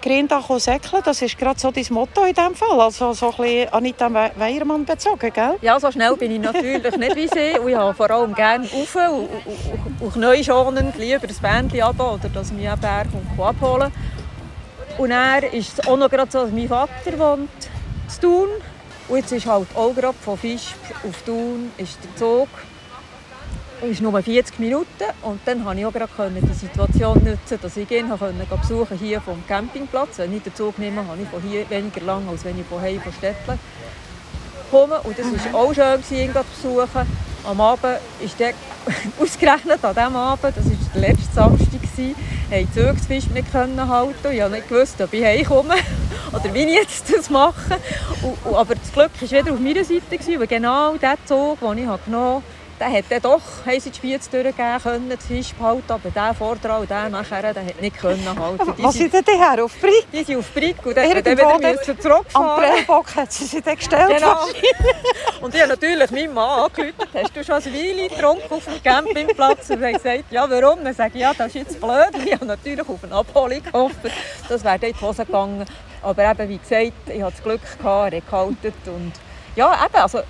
Grindach 0.00 0.48
säckeln, 0.60 1.02
das 1.04 1.20
ist 1.22 1.36
gerade 1.36 1.58
so 1.58 1.72
dein 1.72 1.84
Motto 1.90 2.24
in 2.24 2.32
diesem 2.32 2.54
Fall. 2.54 2.80
Also 2.80 3.12
so 3.12 3.30
ein 3.30 3.36
bisschen 3.36 3.72
Anita 3.72 4.30
Weiermann 4.36 4.84
bezogen, 4.84 5.32
gell? 5.32 5.56
Ja, 5.60 5.80
so 5.80 5.90
schnell 5.90 6.16
bin 6.16 6.30
ich 6.30 6.40
natürlich 6.40 6.96
nicht 6.96 7.16
wie 7.16 7.26
sie. 7.26 7.58
Und 7.58 7.68
ich 7.68 7.74
habe 7.74 7.94
vor 7.94 8.10
allem 8.10 8.32
gerne 8.34 8.68
rauf 8.70 8.94
und, 8.94 10.14
und, 10.14 10.24
und 10.24 10.98
lieber 10.98 11.26
das 11.26 11.40
Bändchen 11.40 11.82
ab 11.82 11.98
oder 11.98 12.28
dass 12.32 12.52
mich 12.52 12.68
ein 12.68 12.78
Berg 12.78 13.08
abholen 13.38 13.92
Und 14.98 15.10
er 15.10 15.52
ist 15.52 15.86
auch 15.88 15.96
noch 15.96 16.08
gerade 16.08 16.30
so, 16.30 16.42
dass 16.42 16.52
mein 16.52 16.68
Vater 16.68 17.18
wohnt 17.18 17.50
zu 18.08 18.20
tun. 18.20 18.48
Und 19.08 19.16
jetzt 19.16 19.32
ist 19.32 19.46
halt 19.46 19.68
auch 19.74 19.94
gerade 19.94 20.16
von 20.20 20.36
Fisch 20.36 20.74
auf 21.02 21.22
Thun 21.22 21.70
ist 21.78 21.98
der 22.04 22.16
Zug. 22.16 22.48
Es 23.80 23.90
ist 23.90 24.02
nur 24.02 24.22
40 24.22 24.58
Minuten 24.58 24.86
und 25.22 25.40
dann 25.46 25.64
konnte 25.64 25.80
ich 25.80 25.86
auch 25.86 25.92
gerade 25.92 26.30
die 26.30 26.52
Situation 26.52 27.16
nutzen, 27.24 27.58
dass 27.62 27.76
ich 27.76 27.90
ihn 27.90 28.12
besuchen 28.60 28.98
hier 28.98 29.20
vom 29.20 29.42
Campingplatz. 29.46 30.18
Wenn 30.18 30.36
ich 30.36 30.42
den 30.42 30.54
Zug 30.54 30.78
nehme, 30.78 31.06
habe 31.06 31.22
ich 31.22 31.28
von 31.28 31.40
hier 31.40 31.68
weniger 31.70 32.02
lang, 32.02 32.28
als 32.28 32.44
wenn 32.44 32.58
ich 32.58 32.66
von 32.66 32.82
hier 32.82 33.00
von 33.00 33.12
Städtle 33.12 33.58
komme. 34.70 35.00
Und 35.00 35.18
das 35.18 35.26
war 35.52 35.60
auch 35.60 35.72
schön, 35.72 36.18
ihn 36.18 36.32
zu 36.32 36.44
besuchen. 36.44 37.06
Am 37.44 37.60
Abend 37.60 37.98
ist 38.20 38.38
der 38.38 38.52
ausgerechnet 39.18 39.82
an 39.82 39.94
diesem 39.94 40.16
Abend, 40.16 40.56
das 40.56 40.64
war 40.64 40.72
der 40.94 41.00
letzte 41.00 41.34
Samstag, 41.34 41.80
haben 41.96 42.14
die 42.50 42.72
Zugfisch 42.74 43.30
nicht 43.30 43.54
halten. 43.54 44.32
Ich 44.32 44.42
habe 44.42 44.54
nicht 44.54 45.00
ob 45.00 45.12
ich 45.14 45.24
heimkomme 45.24 45.74
oder 46.32 46.54
wie 46.54 46.64
ich 46.64 46.74
jetzt 46.74 47.12
das 47.12 47.30
mache. 47.30 47.78
Und, 48.22 48.54
aber 48.54 48.74
das 48.74 48.92
Glück 48.92 49.10
war 49.20 49.30
wieder 49.30 49.52
auf 49.52 49.60
meiner 49.60 49.84
Seite, 49.84 50.40
weil 50.40 50.46
genau 50.46 50.96
der 50.96 51.16
Zug, 51.24 51.60
den 51.60 51.78
ich 51.78 52.04
genommen 52.04 52.06
habe, 52.06 52.42
der 52.78 52.92
hat 52.92 53.04
dann 53.08 53.20
doch 53.20 53.40
haben 53.66 53.80
sie 53.80 53.90
die 53.90 53.96
Spitze 53.96 54.30
durchgeben 54.30 54.82
können, 54.82 55.10
das 55.10 55.26
Fisch 55.26 55.52
behalten, 55.52 55.90
aber 55.90 56.10
der 56.10 56.34
vordran 56.34 56.82
und 56.82 56.90
der 56.90 57.08
nachher, 57.08 57.52
der 57.52 57.64
hat 57.64 57.80
nicht 57.80 57.98
können 57.98 58.24
halten. 58.38 58.72
Die 58.76 58.82
Was 58.82 58.94
sind 58.94 59.12
denn 59.12 59.24
die 59.24 59.36
her, 59.36 59.64
auf 59.64 59.76
Brick? 59.80 60.06
Die 60.12 60.22
sind 60.22 60.38
auf 60.38 60.52
Brick 60.52 60.84
und 60.84 60.96
dann, 60.96 61.10
dann 61.10 61.38
wieder 61.38 61.82
zurückfahren. 61.82 62.24
Am 62.34 62.56
Prellbock 62.56 63.16
hat 63.16 63.32
sie 63.32 63.44
sich 63.44 63.62
dann 63.62 63.76
gestellt. 63.76 64.16
Genau. 64.16 64.44
und 65.40 65.54
ich 65.54 65.60
habe 65.60 65.70
natürlich 65.70 66.10
meinen 66.10 66.34
Mann 66.34 66.60
angerufen, 66.60 66.94
hast 67.14 67.36
du 67.36 67.44
schon 67.44 67.56
ein 67.56 67.64
Weile 67.64 68.08
getrunken 68.08 68.54
auf 68.54 68.64
dem 68.64 68.82
Campingplatz? 68.82 69.70
Und 69.70 69.82
er 69.82 69.94
hat 69.94 70.02
gesagt, 70.02 70.24
ja 70.30 70.48
warum? 70.48 70.84
Dann 70.84 70.94
sage 70.94 71.12
ich, 71.14 71.20
ja 71.20 71.32
das 71.34 71.48
ist 71.48 71.54
jetzt 71.54 71.80
blöd. 71.80 72.10
Ich 72.24 72.32
habe 72.32 72.46
natürlich 72.46 72.88
auf 72.88 73.02
eine 73.02 73.14
Abholung 73.14 73.62
gehofft, 73.62 73.96
das 74.48 74.62
wäre 74.62 74.78
dann 74.78 74.90
in 74.90 74.96
die 74.96 75.04
Hose 75.04 75.24
gegangen. 75.24 75.66
Aber 76.02 76.30
eben, 76.30 76.48
wie 76.48 76.58
gesagt, 76.58 76.92
ich 77.06 77.22
hatte 77.22 77.32
das 77.32 77.42
Glück, 77.42 77.60
gehabt, 77.78 78.12
er 78.12 78.20
hat 78.20 78.30
gehalten 78.30 78.72
und 78.86 79.12
ja, 79.56 79.74
eben, 79.84 79.96
also 79.96 80.20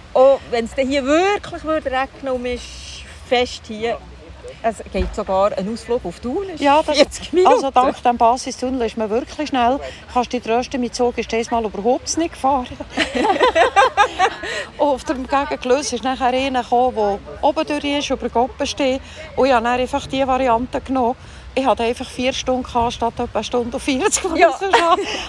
wenn 0.51 0.65
es 0.65 0.75
hier 0.75 1.05
wirklich 1.05 1.63
würde 1.65 1.91
regnen 1.91 2.33
und 2.33 2.47
ist 2.47 3.03
fest 3.29 3.63
hier, 3.69 3.99
es 4.63 4.83
geht 4.93 5.15
sogar 5.15 5.57
ein 5.57 5.73
Ausflug 5.73 6.05
auf 6.05 6.19
Thun. 6.21 6.47
Ja, 6.57 6.83
das, 6.83 6.97
40 6.97 7.33
Minuten. 7.33 7.55
Also 7.55 7.71
dank 7.71 8.03
dem 8.03 8.17
Basistunnel 8.17 8.83
ist 8.87 8.97
man 8.97 9.11
wirklich 9.11 9.49
schnell. 9.49 9.79
Kannst 10.13 10.33
dich 10.33 10.43
trösten, 10.43 10.81
mit 10.81 10.95
Zug 10.95 11.17
ist 11.19 11.33
das 11.33 11.51
mal 11.51 11.65
überhaupt 11.65 12.17
nicht 12.17 12.33
gefahren. 12.33 12.67
auf 14.79 15.05
dem 15.05 15.27
Gegengelös 15.27 15.93
ist 15.93 16.05
nachher 16.05 16.29
einer 16.29 16.63
gekommen, 16.63 16.97
der 16.97 17.19
oben 17.43 17.67
durch 17.67 17.85
ist, 17.85 18.11
über 18.11 18.29
Goppen 18.29 18.67
steht. 18.67 19.01
Und 19.37 19.47
ich 19.47 19.53
habe 19.53 19.65
dann 19.65 19.79
einfach 19.79 20.07
diese 20.07 20.27
Variante 20.27 20.81
genommen 20.81 21.17
ich 21.59 21.67
hatte 21.67 21.83
einfach 21.83 22.09
vier 22.09 22.33
Stunden 22.33 22.63
gehabt, 22.63 22.93
statt 22.93 23.15
etwa 23.19 23.39
eine 23.39 23.45
Stunde 23.45 23.77
und 23.77 23.83
40 23.83 24.37
ja. 24.37 24.55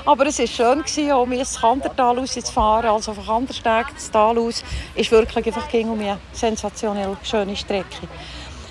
Aber 0.06 0.28
es 0.28 0.38
war 0.38 0.48
schön, 0.48 0.84
gewesen, 0.84 1.12
um 1.12 1.32
ins 1.32 1.60
Kandertal 1.60 2.20
rauszufahren, 2.20 2.90
also 2.92 3.14
von 3.14 3.26
Kandersteg 3.26 3.88
das 3.96 4.12
Tal 4.12 4.38
aus. 4.38 4.64
ist 4.96 5.12
wirklich 5.12 5.48
einfach 5.48 5.74
um 5.74 6.00
eine 6.00 6.20
sensationell 6.32 7.18
schöne 7.24 7.56
Strecke. 7.56 8.08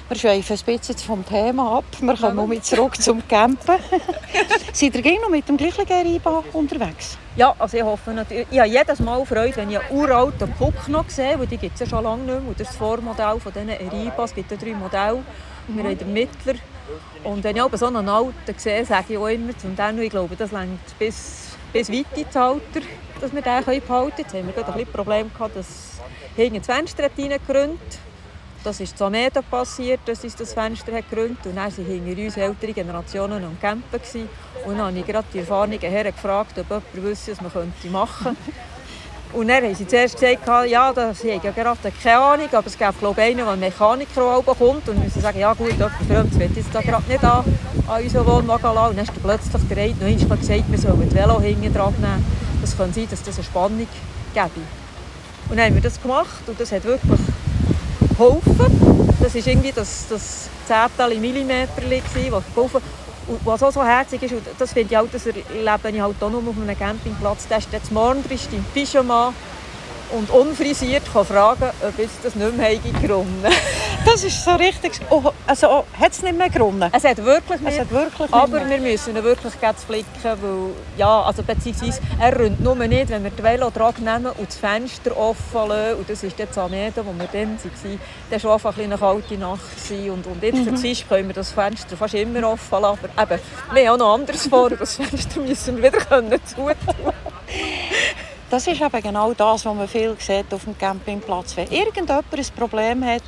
Wir 0.09 0.17
schweifen 0.17 0.57
ein 0.57 0.79
bisschen 0.79 0.97
vom 0.99 1.27
Thema 1.27 1.79
ab. 1.79 1.85
Wir 2.00 2.17
kommen 2.17 2.53
ja. 2.53 2.62
zurück 2.62 2.97
zum 2.97 3.27
Campen. 3.29 3.77
Seid 4.73 4.95
ihr 4.95 5.21
noch 5.21 5.29
mit 5.29 5.47
dem 5.49 5.59
gleichen 5.59 5.85
Geriba 5.85 6.45
unterwegs? 6.55 7.19
Ja, 7.37 7.55
also 7.59 7.77
ich 7.77 7.83
hoffe 7.83 8.12
natürlich. 8.12 8.47
Ich 8.50 8.59
habe 8.59 8.71
jedes 8.71 9.00
Mal 9.00 9.27
Freude, 9.27 9.57
wenn 9.57 9.71
ich 9.71 9.79
einen 9.79 9.99
uralten 9.99 10.50
Puck 10.53 10.88
noch 10.88 11.11
sehe, 11.11 11.38
weil 11.38 11.47
die 11.47 11.59
gibt 11.59 11.75
es 11.75 11.81
ja 11.81 11.87
schon 11.87 12.05
lange 12.05 12.23
nicht 12.23 12.41
mehr. 12.41 12.49
Und 12.49 12.59
das 12.59 12.75
Vormodell 12.75 13.38
von 13.38 13.53
diesen 13.53 13.69
Eribas, 13.69 14.31
es 14.31 14.35
gibt 14.37 14.50
ja 14.50 14.57
drei 14.57 14.73
Modelle. 14.73 15.23
Wir 15.67 15.85
haben 15.85 15.99
den 15.99 16.12
Mittler. 16.15 16.55
Und 17.25 17.45
wenn 17.45 17.57
ich 17.57 17.62
aber 17.62 17.76
so 17.76 17.87
einen 17.87 18.09
alten 18.09 18.33
sehe, 18.57 18.85
sage 18.85 19.14
ich 19.14 19.18
auch 19.18 19.26
immer 19.26 19.57
zum 19.59 19.76
Daniel, 19.76 20.04
ich 20.04 20.11
glaube, 20.11 20.37
das 20.37 20.52
reicht 20.52 20.99
bis, 20.99 21.57
bis 21.73 21.90
weit 21.90 22.07
ins 22.16 22.37
Alter, 22.37 22.80
dass 23.21 23.33
wir 23.33 23.42
den 23.42 23.64
behalten 23.64 23.83
können. 23.87 24.12
Jetzt 24.16 24.35
haben 24.35 24.47
wir 24.47 24.52
gerade 24.52 24.68
ein 24.68 24.78
bisschen 24.78 24.92
Problem 24.92 25.30
gehabt, 25.33 25.57
dass 25.57 25.66
hinten 26.37 26.59
das 26.59 26.66
Fenster 26.66 27.04
reingegründet 27.04 27.99
Das 28.64 28.80
ist 28.80 28.97
zu 28.97 29.09
Meter 29.11 29.42
passiert, 29.42 30.00
dass 30.07 30.25
uns 30.25 30.37
das 30.37 30.52
Fenster 30.52 30.92
hat 30.92 31.11
gerühmt 31.11 31.45
und 31.47 31.57
dann 31.57 31.76
waren 31.76 31.85
hinter 31.85 32.23
uns 32.23 32.37
ältere 32.37 32.73
Generationen 32.73 33.45
am 33.45 33.59
Campen. 33.61 34.00
Und 34.64 34.78
dann 34.78 34.87
habe 34.87 34.99
ich 34.99 35.07
gerade 35.07 35.26
die 35.33 35.38
erfahrenen 35.38 35.80
Herren 35.80 36.12
gefragt, 36.12 36.59
ob 36.59 36.68
jemand 36.68 36.85
wüsste, 36.95 37.33
was 37.33 37.54
man 37.54 37.92
machen 37.92 38.25
könnte. 38.25 38.52
Und 39.32 39.49
dann 39.49 39.62
haben 39.62 39.75
sie 39.75 39.87
zuerst 39.87 40.18
gesagt, 40.18 40.70
ja, 40.70 40.92
das 40.92 41.23
ja 41.23 41.37
gerade 41.37 41.78
keine 42.02 42.18
Ahnung, 42.18 42.49
aber 42.50 42.66
es 42.66 42.78
gibt 42.78 42.99
glaube 42.99 43.20
ich 43.20 43.26
einen, 43.26 43.37
der 43.37 43.49
einen 43.49 43.61
Mechaniker 43.61 44.42
kommt 44.42 44.88
und 44.88 45.02
wir 45.02 45.23
sagen, 45.23 45.38
ja 45.38 45.52
gut, 45.52 45.73
jemand 45.73 45.92
Fremdes 46.08 46.38
will 46.38 46.50
jetzt 46.54 46.68
da 46.75 46.80
gerade 46.80 47.06
nicht 47.06 47.23
an, 47.23 47.44
an 47.87 48.02
unseren 48.02 48.26
Wohnwagen 48.26 48.75
lassen. 48.75 48.90
Und 48.90 48.97
dann 48.97 49.04
ist 49.04 49.23
plötzlich 49.23 49.68
der 49.68 49.78
eine 49.78 49.94
noch 49.94 50.23
einmal 50.23 50.38
gesagt, 50.38 50.64
wir 50.66 50.78
sollen 50.78 51.11
das 51.11 51.14
Velo 51.14 51.40
hinten 51.40 51.75
dran 51.75 51.94
nehmen. 51.99 52.25
Das 52.62 52.76
kann 52.76 52.92
sein, 52.92 53.06
dass 53.11 53.23
das 53.23 53.37
eine 53.37 53.44
Spannung 53.44 53.87
gäbe. 54.32 54.50
Und 55.50 55.56
dann 55.56 55.66
haben 55.66 55.75
wir 55.75 55.82
das 55.82 56.00
gemacht 56.00 56.42
und 56.47 56.58
das 56.58 56.73
hat 56.73 56.85
wirklich 56.85 57.20
geholfen. 58.08 59.16
Das 59.20 59.35
war 59.35 59.47
irgendwie 59.47 59.73
das, 59.73 60.06
das 60.08 60.49
Zehntel 60.66 61.20
Millimeter, 61.20 61.73
das 61.76 62.44
geholfen 62.54 62.80
und 63.28 63.44
was 63.44 63.62
auch 63.62 63.73
so 63.73 63.85
herzig 63.85 64.23
ist, 64.23 64.32
und 64.32 64.42
das 64.58 64.73
finde 64.73 64.94
ich 64.94 64.99
auch, 64.99 65.06
das 65.11 65.26
erlebe 65.26 65.47
ich 65.92 66.00
halt 66.00 66.16
auch 66.20 66.30
nur 66.30 66.40
auf 66.40 66.56
einem 66.56 66.78
Campingplatz, 66.78 67.47
da 67.49 67.56
ist 67.56 67.68
jetzt 67.73 67.92
morgen 67.92 68.23
bist 68.23 68.49
im 68.52 68.64
Pyjama 68.75 69.32
und 70.11 70.30
unfrisiert 70.30 71.02
kann 71.12 71.26
fragen, 71.26 71.70
ob 71.82 71.99
es 71.99 72.11
das 72.23 72.35
nicht 72.35 72.56
mehr 72.56 72.76
gerunnen 73.00 73.44
Das 74.11 74.25
ist 74.25 74.43
so 74.43 74.53
richtig. 74.53 74.93
Oh, 75.11 75.23
also 75.47 75.69
oh, 75.69 75.85
hat 76.00 76.12
es 76.12 76.23
nicht 76.23 76.37
mehr 76.37 76.49
gerunnen? 76.49 76.91
Es 76.93 77.05
hat 77.05 77.23
wirklich 77.23 77.61
nicht. 77.61 77.75
Es 77.75 77.81
hat 77.81 77.91
wirklich 77.91 78.33
aber 78.33 78.67
wir 78.67 78.79
müssen 78.79 79.15
ihn 79.15 79.23
wirklich 79.23 79.53
flicken, 79.53 80.07
weil, 80.23 80.73
ja, 80.97 81.23
also 81.23 81.43
beziehungsweise 81.43 82.00
er 82.19 82.38
rührt 82.38 82.59
nur 82.59 82.75
nicht, 82.77 83.11
wenn 83.11 83.23
wir 83.23 83.31
den 83.31 83.45
Velotrag 83.45 83.99
nehmen 83.99 84.33
und 84.38 84.49
das 84.49 84.57
Fenster 84.57 85.15
offen 85.15 85.69
lassen. 85.69 85.99
Und 85.99 86.09
das 86.09 86.23
ist 86.23 86.38
jetzt 86.38 86.57
am 86.57 86.73
Ende, 86.73 87.05
wo 87.05 87.12
wir 87.12 87.29
dann 87.31 87.59
waren. 87.59 88.00
Das 88.31 88.45
war 88.45 88.55
einfach 88.55 88.79
eine 88.79 88.97
kalte 88.97 89.37
Nacht. 89.37 89.91
Und, 89.91 90.27
und 90.27 90.43
jetzt 90.43 90.57
mhm. 90.57 90.77
für 90.77 91.05
können 91.07 91.29
wir 91.29 91.35
das 91.35 91.53
Fenster 91.53 91.95
fast 91.95 92.15
immer 92.15 92.49
offen 92.50 92.81
lassen. 92.81 93.11
Aber 93.15 93.35
eben, 93.35 93.43
wir 93.75 93.91
haben 93.91 93.95
auch 94.00 94.07
noch 94.07 94.15
anderes 94.15 94.47
vor. 94.47 94.71
Das 94.71 94.97
Fenster 94.97 95.41
müssen 95.41 95.83
wir 95.83 95.93
wieder 95.93 96.41
zutun 96.47 96.75
das 98.50 98.67
ist 98.67 98.81
eben 98.81 99.02
genau 99.02 99.33
das, 99.35 99.64
was 99.64 99.75
man 99.75 99.88
viel 99.88 100.17
sieht 100.19 100.52
auf 100.52 100.64
dem 100.64 100.76
Campingplatz. 100.76 101.57
Wenn 101.57 101.71
irgendjemand 101.71 102.25
ein 102.33 102.47
Problem 102.57 103.05
hat, 103.05 103.23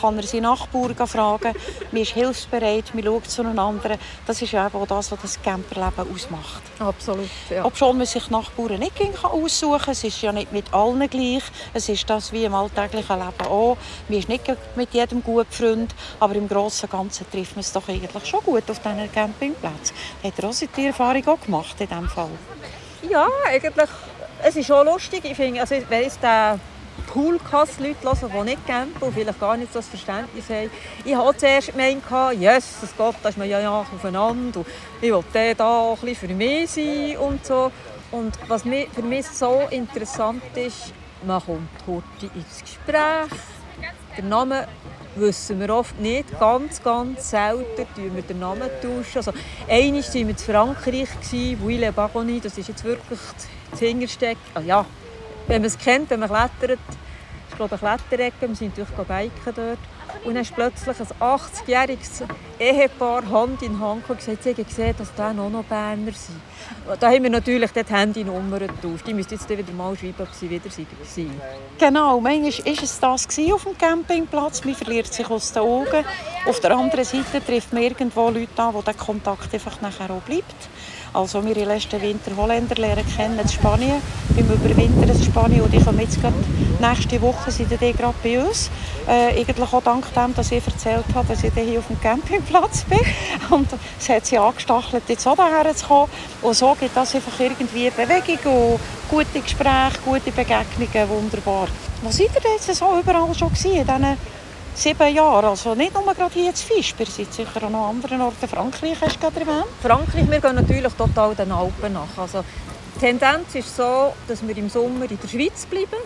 kann 0.00 0.16
er 0.16 0.24
seinen 0.24 0.42
Nachbarn 0.42 0.94
fragen. 1.06 1.54
Man 1.92 2.02
ist 2.02 2.12
hilfsbereit, 2.12 2.94
man 2.94 3.04
schaut 3.04 3.30
zueinander. 3.30 3.96
Das 4.26 4.42
ist 4.42 4.52
eben 4.52 4.74
auch 4.74 4.86
das, 4.86 5.12
was 5.12 5.20
das 5.22 5.42
Camperleben 5.42 6.12
ausmacht. 6.12 6.62
Absolut, 6.78 7.28
ja. 7.48 7.64
Obwohl 7.64 7.94
man 7.94 8.06
sich 8.06 8.28
Nachbarn 8.28 8.80
nicht 8.80 8.94
aussuchen 9.22 9.78
kann. 9.78 9.92
Es 9.92 10.04
ist 10.04 10.20
ja 10.20 10.32
nicht 10.32 10.52
mit 10.52 10.72
allen 10.74 11.08
gleich. 11.08 11.44
Es 11.72 11.88
ist 11.88 12.08
das 12.10 12.32
wie 12.32 12.44
im 12.44 12.54
alltäglichen 12.54 13.18
Leben 13.18 13.46
auch. 13.48 13.76
Man 14.08 14.18
ist 14.18 14.28
nicht 14.28 14.44
mit 14.74 14.92
jedem 14.92 15.22
gut 15.22 15.46
Freund, 15.50 15.94
aber 16.20 16.34
im 16.34 16.48
Großen 16.48 16.88
und 16.88 16.98
Ganzen 16.98 17.30
trifft 17.30 17.54
man 17.56 17.60
es 17.60 17.72
doch 17.72 17.88
eigentlich 17.88 18.26
schon 18.26 18.40
gut 18.40 18.68
auf 18.70 18.80
diesen 18.80 19.12
Campingplatz. 19.12 19.92
Hat 20.22 20.44
auch 20.44 20.54
die 20.76 20.86
Erfahrung 20.86 21.28
auch 21.28 21.40
gemacht 21.40 21.76
in 21.80 21.88
diesem 21.88 22.08
Fall? 22.08 22.30
Ja, 23.08 23.28
eigentlich 23.46 23.90
es 24.48 24.54
ist 24.54 24.66
schon 24.66 24.86
lustig. 24.86 25.24
Ich 25.24 25.34
finde, 25.34 25.60
also, 25.60 25.74
wenn 25.88 26.04
es 26.04 26.20
den 26.20 26.60
Poolcast 27.08 27.80
Leute 27.80 27.96
hören, 28.04 28.46
die 28.46 28.50
nicht 28.50 28.66
campen 28.66 29.02
und 29.02 29.12
vielleicht 29.12 29.40
gar 29.40 29.56
nicht 29.56 29.72
so 29.72 29.80
das 29.80 29.88
Verständnis 29.88 30.48
haben. 30.48 30.70
Ich 31.04 31.16
hatte 31.16 31.36
zuerst 31.38 31.72
gemeint, 31.72 32.02
yes, 32.38 32.76
das 32.80 32.96
Gott, 32.96 33.16
da 33.24 33.30
ist 33.30 33.38
man 33.38 33.48
ja, 33.48 33.58
ja 33.58 33.80
aufeinander 33.80 34.60
und 34.60 34.66
ich 35.00 35.10
will 35.10 35.24
den 35.34 35.56
da 35.56 35.90
ein 35.90 35.98
bisschen 36.00 36.28
für 36.28 36.34
mich 36.34 36.70
sein 36.70 37.16
und 37.16 37.44
so. 37.44 37.72
Und 38.12 38.38
was 38.46 38.62
für 38.62 39.02
mich 39.02 39.26
so 39.26 39.62
interessant 39.70 40.42
ist, 40.54 40.92
man 41.26 41.42
kommt 41.42 41.68
heute 41.86 42.32
ins 42.32 42.60
Gespräch, 42.60 43.40
der 44.16 44.24
Name 44.24 44.68
wissen 45.16 45.58
wir 45.58 45.74
oft 45.74 45.98
nicht. 45.98 46.38
Ganz, 46.38 46.80
ganz 46.82 47.30
selten 47.30 47.64
tauschen 47.76 48.14
wir 48.14 48.22
den 48.22 48.38
Namen. 48.38 48.70
Also, 49.14 49.32
einmal 49.68 50.02
waren 50.02 50.14
wir 50.14 50.28
in 50.28 50.36
Frankreich, 50.36 51.08
Wille 51.32 51.92
Bagoni, 51.92 52.40
das 52.40 52.56
ist 52.58 52.68
jetzt 52.68 52.84
wirklich 52.84 53.18
das 53.70 53.80
Hintersteck. 53.80 54.38
Oh, 54.54 54.60
ja, 54.60 54.84
wenn 55.46 55.62
man 55.62 55.66
es 55.66 55.78
kennt, 55.78 56.10
wenn 56.10 56.20
man 56.20 56.28
klettert, 56.28 56.78
ist 57.48 57.56
glaube 57.56 57.78
eine 57.80 57.98
Kletterecke, 57.98 58.48
wir 58.48 58.54
sind 58.54 58.76
natürlich 58.76 59.06
biken 59.08 59.54
dort. 59.54 59.78
Und 60.24 60.34
dann 60.34 60.42
ist 60.42 60.54
plötzlich 60.54 60.96
ein 60.98 61.06
80-jähriges 61.20 62.22
Ehepaar 62.58 63.28
Hand 63.30 63.62
in 63.62 63.78
Hand 63.78 64.08
und 64.08 64.18
gesagt, 64.18 64.42
sie 64.42 64.50
haben 64.54 64.64
gesehen, 64.64 64.94
dass 64.96 65.14
die 65.14 65.22
auch 65.22 65.32
noch 65.32 65.64
Berner 65.64 66.12
sind. 66.12 66.40
Da 66.98 67.10
haben 67.10 67.22
wir 67.22 67.30
natürlich 67.30 67.70
die 67.72 67.84
Handynummern 67.84 68.60
getauscht. 68.60 69.06
Die 69.06 69.14
müsst 69.14 69.30
jetzt 69.30 69.48
wieder 69.48 69.72
mal 69.72 69.96
schreiben, 69.96 70.14
ob 70.20 70.32
sie 70.32 70.48
wieder 70.48 70.64
waren. 70.64 71.40
Genau, 71.78 72.20
manchmal 72.20 72.66
war 72.76 72.82
es 72.82 73.00
das 73.00 73.52
auf 73.52 73.64
dem 73.64 73.78
Campingplatz. 73.78 74.64
Man 74.64 74.74
verliert 74.74 75.12
sich 75.12 75.28
aus 75.28 75.52
den 75.52 75.62
Augen. 75.62 76.04
Auf 76.46 76.60
der 76.60 76.76
anderen 76.76 77.04
Seite 77.04 77.44
trifft 77.44 77.72
man 77.72 77.82
irgendwo 77.82 78.30
Leute 78.30 78.62
an, 78.62 78.74
wo 78.74 78.82
der 78.82 78.94
Kontakt 78.94 79.52
einfach 79.52 79.80
nachher 79.80 80.10
auch 80.10 80.22
bleibt. 80.22 80.54
Also 81.16 81.42
wir 81.42 81.56
im 81.56 81.66
letzten 81.66 82.02
Winter 82.02 82.36
Holländer 82.36 82.74
lernen 82.74 83.06
kennen 83.16 83.38
in 83.38 83.48
Spanien, 83.48 84.02
beim 84.36 84.50
Überwintern 84.50 85.08
in 85.08 85.22
Spanien 85.22 85.62
und 85.62 85.72
die 85.72 85.82
kommen 85.82 86.00
jetzt 86.00 86.20
gerade 86.20 86.34
nächste 86.78 87.22
Woche 87.22 87.50
sind 87.50 87.70
die 87.70 87.92
gerade 87.94 88.14
bei 88.22 88.38
uns. 88.38 88.70
Äh, 89.08 89.40
eigentlich 89.40 89.72
auch 89.72 89.82
dank 89.82 90.12
dem, 90.12 90.34
dass 90.34 90.52
ich 90.52 90.66
erzählt 90.66 91.06
habe, 91.14 91.28
dass 91.28 91.42
ich 91.42 91.54
hier 91.54 91.78
auf 91.78 91.86
dem 91.86 91.98
Campingplatz 92.02 92.84
bin. 92.84 93.00
Und 93.50 93.68
es 93.98 94.08
hat 94.10 94.26
sie 94.26 94.36
angestachelt, 94.36 95.04
jetzt 95.08 95.26
auch 95.26 95.36
hierher 95.36 95.74
zu 95.74 95.86
kommen. 95.86 96.10
Und 96.42 96.54
so 96.54 96.76
gibt 96.78 96.94
das 96.94 97.14
einfach 97.14 97.40
irgendwie 97.40 97.88
Bewegung 97.88 98.74
und 98.74 98.80
gute 99.08 99.40
Gespräche, 99.40 99.98
gute 100.04 100.32
Begegnungen, 100.32 101.08
wunderbar. 101.08 101.68
Wo 102.02 102.10
seid 102.10 102.30
ihr 102.34 102.50
jetzt 102.52 102.74
so 102.74 102.98
überall 102.98 103.34
schon 103.34 103.48
gewesen, 103.48 103.76
in 103.76 103.86
sieben 104.76 105.14
Jahre. 105.14 105.48
Also 105.48 105.74
nicht 105.74 105.94
nur 105.94 106.14
gerade 106.14 106.32
hier 106.32 106.50
in 106.50 106.54
Fisch, 106.54 106.94
wir 106.96 107.06
sind 107.06 107.32
sicher 107.32 107.62
an 107.62 107.74
anderen 107.74 108.20
Orten. 108.20 108.48
Frankreich 108.48 109.00
hast 109.00 109.16
du 109.16 109.20
gerade 109.20 109.40
erwähnt. 109.40 109.66
Frankreich, 109.82 110.30
wir 110.30 110.40
gehen 110.40 110.54
natürlich 110.54 110.92
total 110.92 111.34
den 111.34 111.50
Alpen 111.52 111.92
nach. 111.92 112.16
Also, 112.16 112.44
die 112.94 113.00
Tendenz 113.00 113.54
ist 113.54 113.74
so, 113.76 114.12
dass 114.28 114.46
wir 114.46 114.56
im 114.56 114.68
Sommer 114.68 115.10
in 115.10 115.18
der 115.20 115.28
Schweiz 115.28 115.66
bleiben 115.66 116.02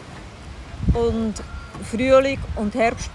und 0.95 1.35
Frühling 1.91 2.39
und 2.57 2.75
Herbst 2.75 3.11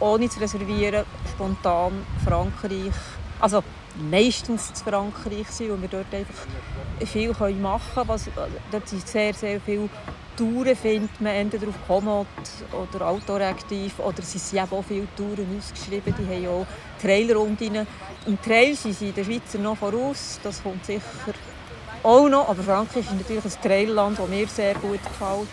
ohne 0.00 0.28
zu 0.28 0.40
reservieren 0.40 1.04
spontan 1.32 2.04
Frankreich. 2.24 2.94
Also 3.40 3.62
meistens 4.10 4.72
zu 4.72 4.84
Frankreich 4.84 5.48
sind, 5.48 5.70
wo 5.70 5.80
wir 5.80 5.88
dort 5.88 6.12
einfach 6.12 7.06
viel 7.06 7.32
machen 7.60 7.84
können. 7.94 8.56
Dort 8.70 8.88
sind 8.88 9.06
sehr, 9.06 9.34
sehr 9.34 9.60
viele 9.60 9.88
Touren 10.36 10.76
findet 10.76 11.20
man 11.20 11.32
entweder 11.32 11.68
auf 11.68 11.74
Komoot 11.86 12.26
oder 12.72 13.06
Outdoor-aktiv 13.08 13.98
oder 13.98 14.18
es 14.18 14.32
sind 14.32 14.72
auch 14.72 14.84
viele 14.84 15.06
Touren 15.16 15.46
ausgeschrieben, 15.58 16.14
die 16.18 16.34
haben 16.34 16.48
auch 16.48 16.66
Trailrunden. 17.00 17.86
Im 18.26 18.42
Trail 18.42 18.74
sind 18.74 18.98
sie 18.98 19.12
den 19.12 19.24
Schweizer 19.24 19.58
noch 19.58 19.76
voraus, 19.76 20.40
das 20.42 20.62
kommt 20.62 20.84
sicher 20.84 21.02
auch 22.04 22.28
noch, 22.28 22.48
aber 22.48 22.62
Frankreich 22.62 23.06
ist 23.06 23.14
natürlich 23.14 23.44
ein 23.44 23.62
Trailland, 23.62 24.18
das 24.18 24.28
mir 24.28 24.46
sehr 24.46 24.74
gut 24.74 25.00
gefällt. 25.02 25.48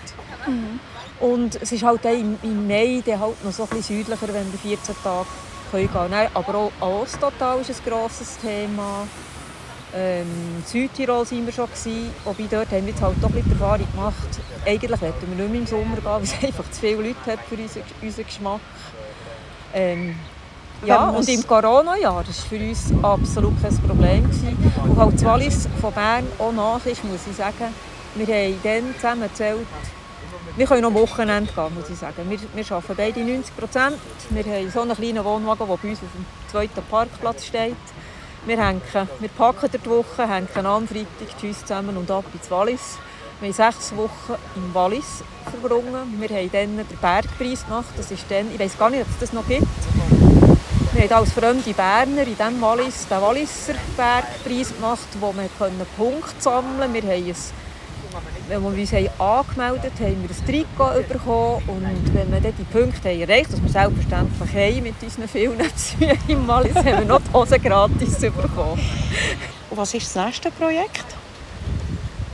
Mhm. 0.47 0.79
Und 1.21 1.61
es 1.61 1.71
ist 1.71 1.83
halt 1.83 2.03
im, 2.05 2.37
im 2.43 2.67
Mai 2.67 3.01
dann 3.05 3.19
halt 3.19 3.43
noch 3.43 3.53
so 3.53 3.63
ein 3.63 3.69
bisschen 3.69 3.97
südlicher, 3.97 4.27
wenn 4.33 4.51
wir 4.51 4.59
14 4.59 4.95
Tage 5.01 5.27
gehen 5.71 5.91
können. 5.91 6.27
Aber 6.33 6.55
auch 6.55 6.71
Osttotal 6.81 7.61
ist 7.61 7.69
ein 7.69 7.89
grosses 7.89 8.37
Thema. 8.39 9.07
Ähm, 9.93 10.63
Südtirol 10.65 11.29
waren 11.29 11.45
wir 11.45 11.53
schon, 11.53 11.65
gewesen, 11.65 12.11
wobei 12.23 12.45
dort 12.49 12.71
haben 12.71 12.85
wir 12.85 12.93
jetzt 12.93 13.01
halt 13.01 13.15
doch 13.21 13.29
ein 13.29 13.43
die 13.43 13.51
Erfahrung 13.51 13.87
gemacht. 13.91 14.15
Eigentlich 14.65 15.01
wollten 15.01 15.37
wir 15.37 15.43
nicht 15.43 15.51
mehr 15.51 15.61
im 15.61 15.67
Sommer 15.67 15.95
gehen, 15.95 16.03
weil 16.05 16.23
es 16.23 16.33
einfach 16.43 16.71
zu 16.71 16.79
viele 16.79 16.95
Leute 16.95 17.31
hat 17.31 17.39
für 17.49 17.55
unseren, 17.55 17.83
unseren 18.01 18.25
Geschmack. 18.25 18.61
Ähm, 19.73 20.15
ja, 20.85 21.09
und 21.09 21.27
im 21.29 21.45
Corona-Jahr 21.45 22.15
war 22.15 22.23
für 22.23 22.55
uns 22.55 22.91
absolut 23.03 23.61
kein 23.61 23.77
Problem. 23.79 24.23
Gewesen. 24.23 24.73
Und 24.83 24.97
halt 24.97 25.13
das 25.13 25.23
Wallis 25.23 25.69
von 25.79 25.93
Bern 25.93 26.25
auch 26.39 26.51
nach 26.51 26.85
ist, 26.85 27.03
muss 27.03 27.27
ich 27.29 27.35
sagen. 27.35 27.73
Wir 28.15 28.27
haben 28.27 28.59
dann 28.63 28.95
zusammen 28.95 29.21
gezählt, 29.21 29.67
wir 30.57 30.65
können 30.65 30.81
noch 30.81 30.93
Wochenende 30.93 31.51
gehen, 31.51 31.75
muss 31.75 31.89
ich 31.89 31.97
sagen. 31.97 32.29
Wir, 32.29 32.39
wir 32.53 32.75
arbeiten 32.75 32.95
beide 32.97 33.19
90 33.19 33.55
Prozent. 33.55 33.97
Wir 34.31 34.43
haben 34.43 34.71
so 34.71 34.81
einen 34.81 34.95
kleinen 34.95 35.23
Wohnwagen, 35.23 35.67
der 35.67 35.77
bei 35.77 35.89
uns 35.89 35.99
auf 35.99 36.11
dem 36.13 36.25
zweiten 36.49 36.83
Parkplatz 36.89 37.45
steht. 37.45 37.75
Wir, 38.43 38.57
hängen, 38.57 38.81
wir 39.19 39.29
packen 39.29 39.69
die 39.71 39.89
Woche, 39.89 40.27
hängen 40.27 40.65
am 40.65 40.87
Freitag 40.87 41.37
Tschüss 41.39 41.59
zusammen 41.59 41.95
und 41.95 42.09
ab 42.09 42.25
ins 42.33 42.49
Wallis. 42.49 42.97
Wir 43.39 43.49
haben 43.49 43.53
sechs 43.53 43.95
Wochen 43.95 44.35
im 44.55 44.73
Wallis 44.73 45.23
verbrungen. 45.47 46.19
Wir 46.19 46.29
haben 46.29 46.51
dann 46.51 46.77
den 46.77 46.97
Bergpreis 46.99 47.63
gemacht. 47.65 47.93
Das 47.95 48.09
ist 48.09 48.25
dann, 48.29 48.51
ich 48.51 48.59
weiß 48.59 48.79
gar 48.79 48.89
nicht, 48.89 49.03
ob 49.03 49.09
es 49.09 49.19
das 49.19 49.33
noch 49.33 49.47
gibt. 49.47 49.67
Wir 50.93 51.03
haben 51.03 51.13
als 51.13 51.33
fremde 51.33 51.71
Berner 51.71 52.23
in 52.23 52.35
diesem 52.35 52.61
Wallis 52.61 53.07
den 53.07 53.21
Walliser 53.21 53.75
Bergpreis 53.95 54.73
gemacht, 54.75 55.07
wo 55.19 55.31
wir 55.33 55.47
Punkte 55.95 56.33
sammeln 56.39 56.93
konnten. 56.93 57.35
Wenn 58.51 58.61
wir 58.63 58.81
uns 58.81 58.93
angemeldet 58.93 59.93
haben, 59.97 60.05
haben 60.05 60.23
wir 60.23 60.29
ein 60.29 60.45
Trikot 60.45 61.07
bekommen 61.07 61.63
und 61.67 62.13
wenn 62.13 62.31
wir 62.33 62.41
dann 62.41 62.53
die 62.57 62.63
Punkte 62.65 63.09
haben 63.09 63.21
erreicht 63.21 63.53
haben, 63.53 63.63
was 63.63 63.73
wir 63.73 63.81
selbstverständlich 63.81 64.53
haben 64.53 64.83
mit 64.83 64.95
unseren 65.01 65.27
vielen 65.29 65.57
Besuchen 65.57 66.19
im 66.27 66.47
Wallis, 66.49 66.75
haben 66.75 66.85
wir 66.85 67.05
noch 67.05 67.21
die 67.21 67.33
Hose 67.33 67.59
gratis 67.59 68.19
bekommen. 68.19 68.81
Und 69.69 69.77
was 69.77 69.93
ist 69.93 70.13
das 70.13 70.25
nächste 70.25 70.51
Projekt? 70.51 71.05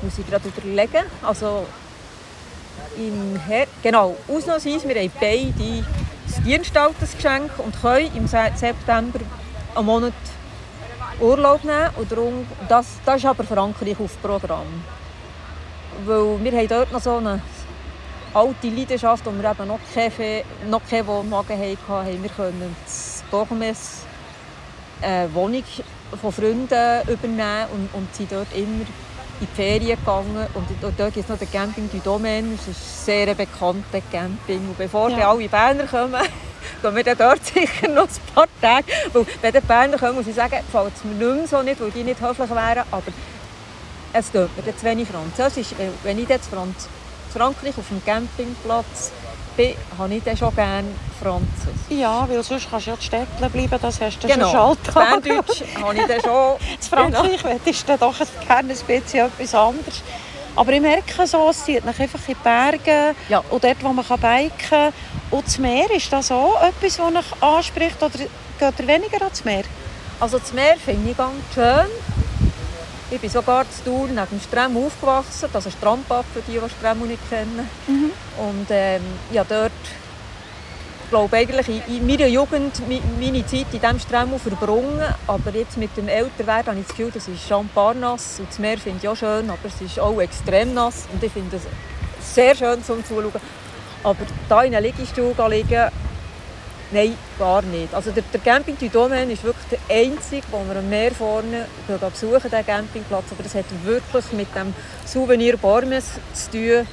Muss 0.01 0.17
ich 0.17 0.27
gerade 0.27 0.50
überlegen. 0.50 1.05
Also 1.21 1.67
im 2.97 3.39
Her 3.41 3.67
genau, 3.83 4.15
ausnahmsweise, 4.27 4.89
wir 4.89 4.95
haben 4.95 5.12
beide 5.19 5.86
das 6.25 6.41
Dienstaltersgeschenk 6.41 7.51
und 7.59 7.79
können 7.79 8.09
im 8.15 8.27
September 8.27 9.19
einen 9.75 9.86
Monat 9.86 10.13
Urlaub 11.19 11.63
nehmen. 11.63 11.91
Und 11.95 12.12
darum, 12.12 12.47
das, 12.67 12.88
das 13.05 13.17
ist 13.17 13.25
aber 13.25 13.43
Frankreich 13.43 14.00
auf 14.00 14.19
Programm. 14.19 14.65
Weil 16.06 16.44
wir 16.44 16.51
haben 16.51 16.68
dort 16.68 16.92
noch 16.92 17.01
so 17.01 17.18
eine 17.18 17.42
alte 18.34 18.70
Leidenschaft, 18.70 19.25
wo 19.25 19.32
wir 19.32 19.50
eben 19.50 19.68
noch 19.68 19.80
keine, 19.94 20.44
noch 20.70 20.82
keine 20.89 21.08
Wohnwagen 21.08 21.58
hatten, 21.58 21.88
haben 21.88 22.24
wir 22.24 22.30
können 22.30 22.75
das 22.86 23.24
Bormes 23.32 24.04
eine 25.01 25.34
Wohnung 25.34 25.63
von 26.22 26.32
Freunden 26.32 27.01
übernehmen 27.08 27.66
und, 27.74 27.89
und 27.94 28.16
sind 28.16 28.32
dort 28.32 28.54
immer 28.54 28.86
in 29.39 29.48
die 29.48 29.56
Ferien 29.56 30.00
gegangen. 30.00 30.48
Und 30.54 30.68
dort 30.82 31.13
gibt 31.13 31.25
es 31.25 31.30
noch 31.30 31.38
den 31.38 31.51
Camping 31.51 31.89
du 31.92 32.00
Domaine. 32.00 32.56
Das 32.56 32.68
ist 32.68 32.77
ein 32.77 33.06
sehr 33.06 33.36
bekannter 33.36 34.01
Camping. 34.12 34.70
Und 34.70 34.77
bevor 34.77 35.10
ja. 35.10 35.30
alle 35.30 35.48
Berner 35.48 35.86
kommen, 35.86 36.13
gehen 36.82 36.96
wir 36.96 37.04
dann 37.04 37.18
dort 37.18 37.46
sicher 37.46 37.88
noch 37.89 38.04
ein 38.04 38.34
paar 38.34 38.48
Tage. 38.62 38.88
Weil, 39.13 39.25
wenn 39.42 39.54
die 39.54 39.60
Berner 39.60 39.98
kommen, 39.98 40.16
muss 40.16 40.27
ich 40.27 40.36
sagen, 40.36 40.58
gefällt 40.66 40.94
es 40.96 41.04
mir 41.04 41.13
nicht 41.13 41.38
mehr 41.38 41.48
so 41.48 41.62
nicht, 41.62 41.80
weil 41.80 41.92
die 41.92 42.04
nicht 42.04 42.22
höflich 42.22 42.50
wären. 42.50 42.84
Aber 42.92 43.12
es 44.14 44.32
tut 44.32 44.50
mir 44.66 44.76
zu 44.76 44.86
wenig 44.86 45.08
Französisch. 45.08 45.76
Wenn 46.04 46.20
ich 46.20 46.30
jetzt 46.30 46.50
Franz 46.50 46.88
Frankreich 47.34 47.78
auf 47.78 47.88
dem 47.90 48.04
Campingplatz 48.04 49.12
bin, 49.56 49.74
habe 49.98 50.14
ich 50.14 50.24
dann 50.24 50.38
schon 50.38 50.56
gerne 50.56 50.88
Französisch. 51.22 52.00
Ja, 52.00 52.28
weil 52.30 52.44
sonst 52.44 52.70
kannst 52.70 52.88
du 52.88 52.92
ja 52.92 52.98
Städtle 53.00 53.50
bleiben, 53.50 53.80
das 53.82 54.02
hast 54.02 54.24
du 54.24 54.28
genau. 54.28 54.50
schon 54.50 54.60
Alltag. 54.60 55.24
Berndeutsch 55.24 55.64
habe 55.82 55.96
ich 55.96 56.08
dann 56.08 56.22
schon. 56.22 56.56
In 56.76 56.82
Frankreich 56.82 57.44
genau. 57.44 57.60
ist 57.66 57.90
dann 57.90 58.00
doch 58.00 58.18
gerne 58.48 58.74
ein 58.74 58.80
bisschen 58.86 59.26
etwas 59.26 59.56
anderes. 59.56 60.02
Aber 60.58 60.72
ich 60.72 60.82
merke 60.82 61.28
so, 61.28 61.50
es 61.50 61.64
zieht 61.66 61.86
mich 61.86 62.00
einfach 62.00 62.20
in 62.28 62.34
die 62.34 62.44
Berge 62.44 63.16
ja. 63.30 63.44
und 63.52 63.64
dort, 63.64 63.84
wo 63.84 63.94
man 63.94 64.04
biken 64.04 64.52
kann. 64.70 64.94
Und 65.30 65.46
das 65.46 65.60
Meer, 65.60 65.92
ist 65.92 66.12
das 66.12 66.32
auch 66.32 66.60
etwas, 66.64 66.98
das 66.98 67.00
euch 67.00 67.44
anspricht 67.44 68.02
oder 68.02 68.18
geht 68.18 68.80
ihr 68.80 68.88
weniger 68.88 69.22
ans 69.22 69.46
Meer? 69.46 69.66
Also 70.20 70.40
das 70.40 70.54
Meer 70.54 70.78
finde 70.84 71.12
ich 71.12 71.18
ganz 71.18 71.36
schön. 71.54 71.86
Ich 73.10 73.22
bin 73.22 73.30
sogar 73.30 73.66
zu 73.70 73.86
Thun 73.86 74.16
neben 74.16 74.28
dem 74.30 74.42
Strem 74.42 74.76
aufgewachsen, 74.76 75.50
also 75.54 75.70
Strandbad 75.70 76.26
für 76.34 76.42
die, 76.42 76.60
die 76.60 76.70
Strem 76.70 77.08
nicht 77.08 77.30
kennen. 77.30 77.70
Mhm. 77.88 78.12
Und 78.38 78.68
ähm, 78.70 79.02
ja, 79.32 79.46
dort 79.48 79.72
glaube 81.10 81.38
eigentlich 81.38 81.82
in, 81.88 82.06
meiner 82.06 82.28
Jugend 82.28 82.82
meine 83.18 83.46
Zeit 83.46 83.68
in 83.72 83.80
diesem 83.80 84.00
Strem 84.00 84.38
verbrungen. 84.38 85.06
Aber 85.26 85.52
jetzt 85.52 85.78
mit 85.78 85.96
dem 85.96 86.10
Älterwerden 86.10 86.68
habe 86.68 86.80
ich 86.80 86.88
das 86.88 86.98
Gefühl, 86.98 87.12
das 87.14 87.30
ist 87.30 87.48
Champarnass. 87.48 88.40
Und 88.40 88.50
das 88.50 88.60
Meer 88.60 88.78
finde 88.78 89.00
ich 89.02 89.08
auch 89.08 89.16
schön, 89.16 89.50
aber 89.50 89.60
es 89.64 89.80
ist 89.80 90.00
auch 90.02 90.20
extrem 90.20 90.74
nass. 90.74 91.08
Und 91.14 91.24
ich 91.24 91.32
finde 91.32 91.56
es 91.56 91.64
sehr 92.36 92.56
schön 92.56 92.84
zum 92.84 93.06
Zuschauen. 93.06 93.42
Aber 94.04 94.26
da 94.50 94.64
in 94.64 94.76
einem 94.76 94.84
Liegestuhl 94.84 95.34
liegen, 95.50 95.90
Nein, 96.91 97.17
gar 97.38 97.62
nicht. 97.63 97.94
Also 97.94 98.12
der, 98.12 98.24
der 98.32 98.39
Camping 98.39 98.77
du 98.79 98.88
Domaine 98.88 99.34
ist 99.34 99.44
wirklich 99.44 99.65
der 99.70 99.96
einzige, 99.96 100.44
wo 100.51 100.63
wir 100.70 100.79
am 100.79 100.89
Meer 100.89 101.12
vorne 101.12 101.65
besuchen, 101.88 102.50
den 102.50 102.65
Campingplatz. 102.65 103.25
Aber 103.32 103.44
das 103.44 103.56
hat 103.56 103.65
wirklich 103.84 104.32
mit 104.32 104.48
dem 104.56 104.74
Souvenir 105.06 105.58
Bormes 105.58 106.06
zu 106.34 106.51
tun, 106.51 106.88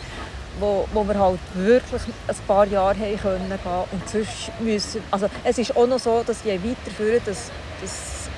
wo, 0.58 0.88
wo 0.92 1.04
wir 1.04 1.18
halt 1.18 1.38
wirklich 1.54 2.02
ein 2.26 2.36
paar 2.46 2.66
Jahre 2.66 2.98
haben 2.98 3.18
können 3.20 3.48
gehen. 3.48 3.84
Und 3.92 4.08
sonst 4.08 4.60
müssen, 4.60 5.02
also 5.10 5.28
es 5.44 5.58
ist 5.58 5.76
auch 5.76 5.86
noch 5.86 6.00
so, 6.00 6.24
dass 6.26 6.42
je 6.44 6.54
weiterführen, 6.54 7.20
dass, 7.24 7.50
dass 7.80 8.28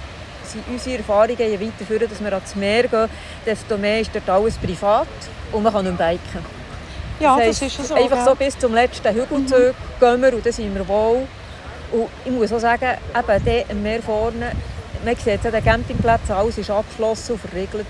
sie 0.53 0.59
unsere 0.71 0.99
Erfahrungen 0.99 1.39
je 1.39 1.61
weiterführen, 1.61 2.09
dass 2.09 2.23
wir 2.23 2.33
ans 2.33 2.55
Meer 2.55 2.89
gehen, 2.89 3.09
desto 3.47 3.79
mehr 3.79 4.01
ist 4.01 4.11
dort 4.15 4.29
alles 4.29 4.57
privat 4.59 5.09
und 5.53 5.63
man 5.63 5.73
kann 5.73 5.85
nicht 5.85 5.97
biken. 5.97 6.45
Ja, 7.19 7.39
das, 7.39 7.47
heisst, 7.47 7.63
das 7.63 7.79
ist 7.79 7.89
so. 7.89 7.95
Einfach 7.95 8.25
so 8.27 8.35
bis 8.35 8.59
zum 8.59 8.75
letzten 8.75 9.09
Hügelzug 9.15 9.59
mhm. 9.59 9.75
gehen 10.01 10.23
wir 10.23 10.35
und 10.35 10.45
dann 10.45 10.53
sind 10.53 10.75
wir 10.75 10.87
wohl. 10.87 11.27
Und 11.93 12.09
ich 12.25 12.33
muss 12.33 12.53
auch 12.53 12.59
sagen, 12.59 12.99
eben 13.15 13.45
der 13.45 13.75
Meer 13.75 14.03
vorne, 14.03 14.53
man 15.05 15.17
sieht 15.17 15.45
an 15.45 15.53
den 15.53 15.65
Campingplätzen, 15.65 16.33
alles 16.33 16.59
ist 16.59 16.71
abgeschlossen 16.71 17.33
und 17.33 17.41
verriegelt. 17.41 17.87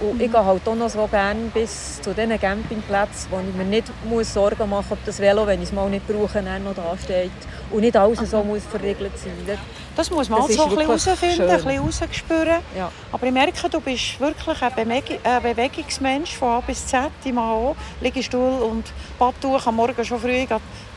Und 0.00 0.14
mhm. 0.14 0.20
ich 0.20 0.32
gehe 0.32 0.44
halt 0.44 0.66
auch 0.66 0.74
noch 0.74 0.88
so 0.88 1.06
gerne 1.06 1.50
bis 1.52 2.00
zu 2.00 2.14
diesen 2.14 2.40
Campingplätzen, 2.40 3.30
wo 3.30 3.38
ich 3.40 3.54
mir 3.54 3.64
nicht 3.64 3.92
muss 4.04 4.32
Sorgen 4.32 4.68
machen 4.70 4.86
muss, 4.88 4.98
ob 4.98 5.04
das 5.04 5.18
Velo, 5.18 5.46
wenn 5.46 5.60
ich 5.60 5.68
es 5.68 5.72
mal 5.74 5.90
nicht 5.90 6.06
brauche, 6.06 6.42
noch 6.42 6.74
da 6.74 6.96
steht. 7.02 7.30
Und 7.70 7.80
nicht 7.80 7.96
alles 7.96 8.30
so 8.30 8.42
muss 8.42 8.62
verriegelt 8.64 9.16
sein. 9.18 9.58
Das 9.96 10.10
muss 10.10 10.28
man 10.28 10.40
das 10.40 10.48
halt 10.48 10.56
so 10.56 10.62
ein 10.64 10.70
bisschen 10.70 10.86
herausfinden, 10.86 11.50
ein 11.50 11.64
bisschen 11.64 11.82
rausspüren. 11.82 12.58
Ja. 12.76 12.90
Aber 13.12 13.26
ich 13.26 13.32
merke, 13.32 13.68
du 13.68 13.80
bist 13.80 14.20
wirklich 14.20 14.62
ein, 14.62 15.42
Bewegungsmensch 15.42 16.36
von 16.36 16.48
A 16.48 16.60
bis 16.60 16.86
Z. 16.86 17.10
Ich 17.24 17.32
mache 17.32 17.46
auch 17.46 17.76
Liegestuhl 18.00 18.62
und 18.62 18.84
Badtuch 19.18 19.66
am 19.66 19.76
Morgen 19.76 20.04
schon 20.04 20.20
früh 20.20 20.46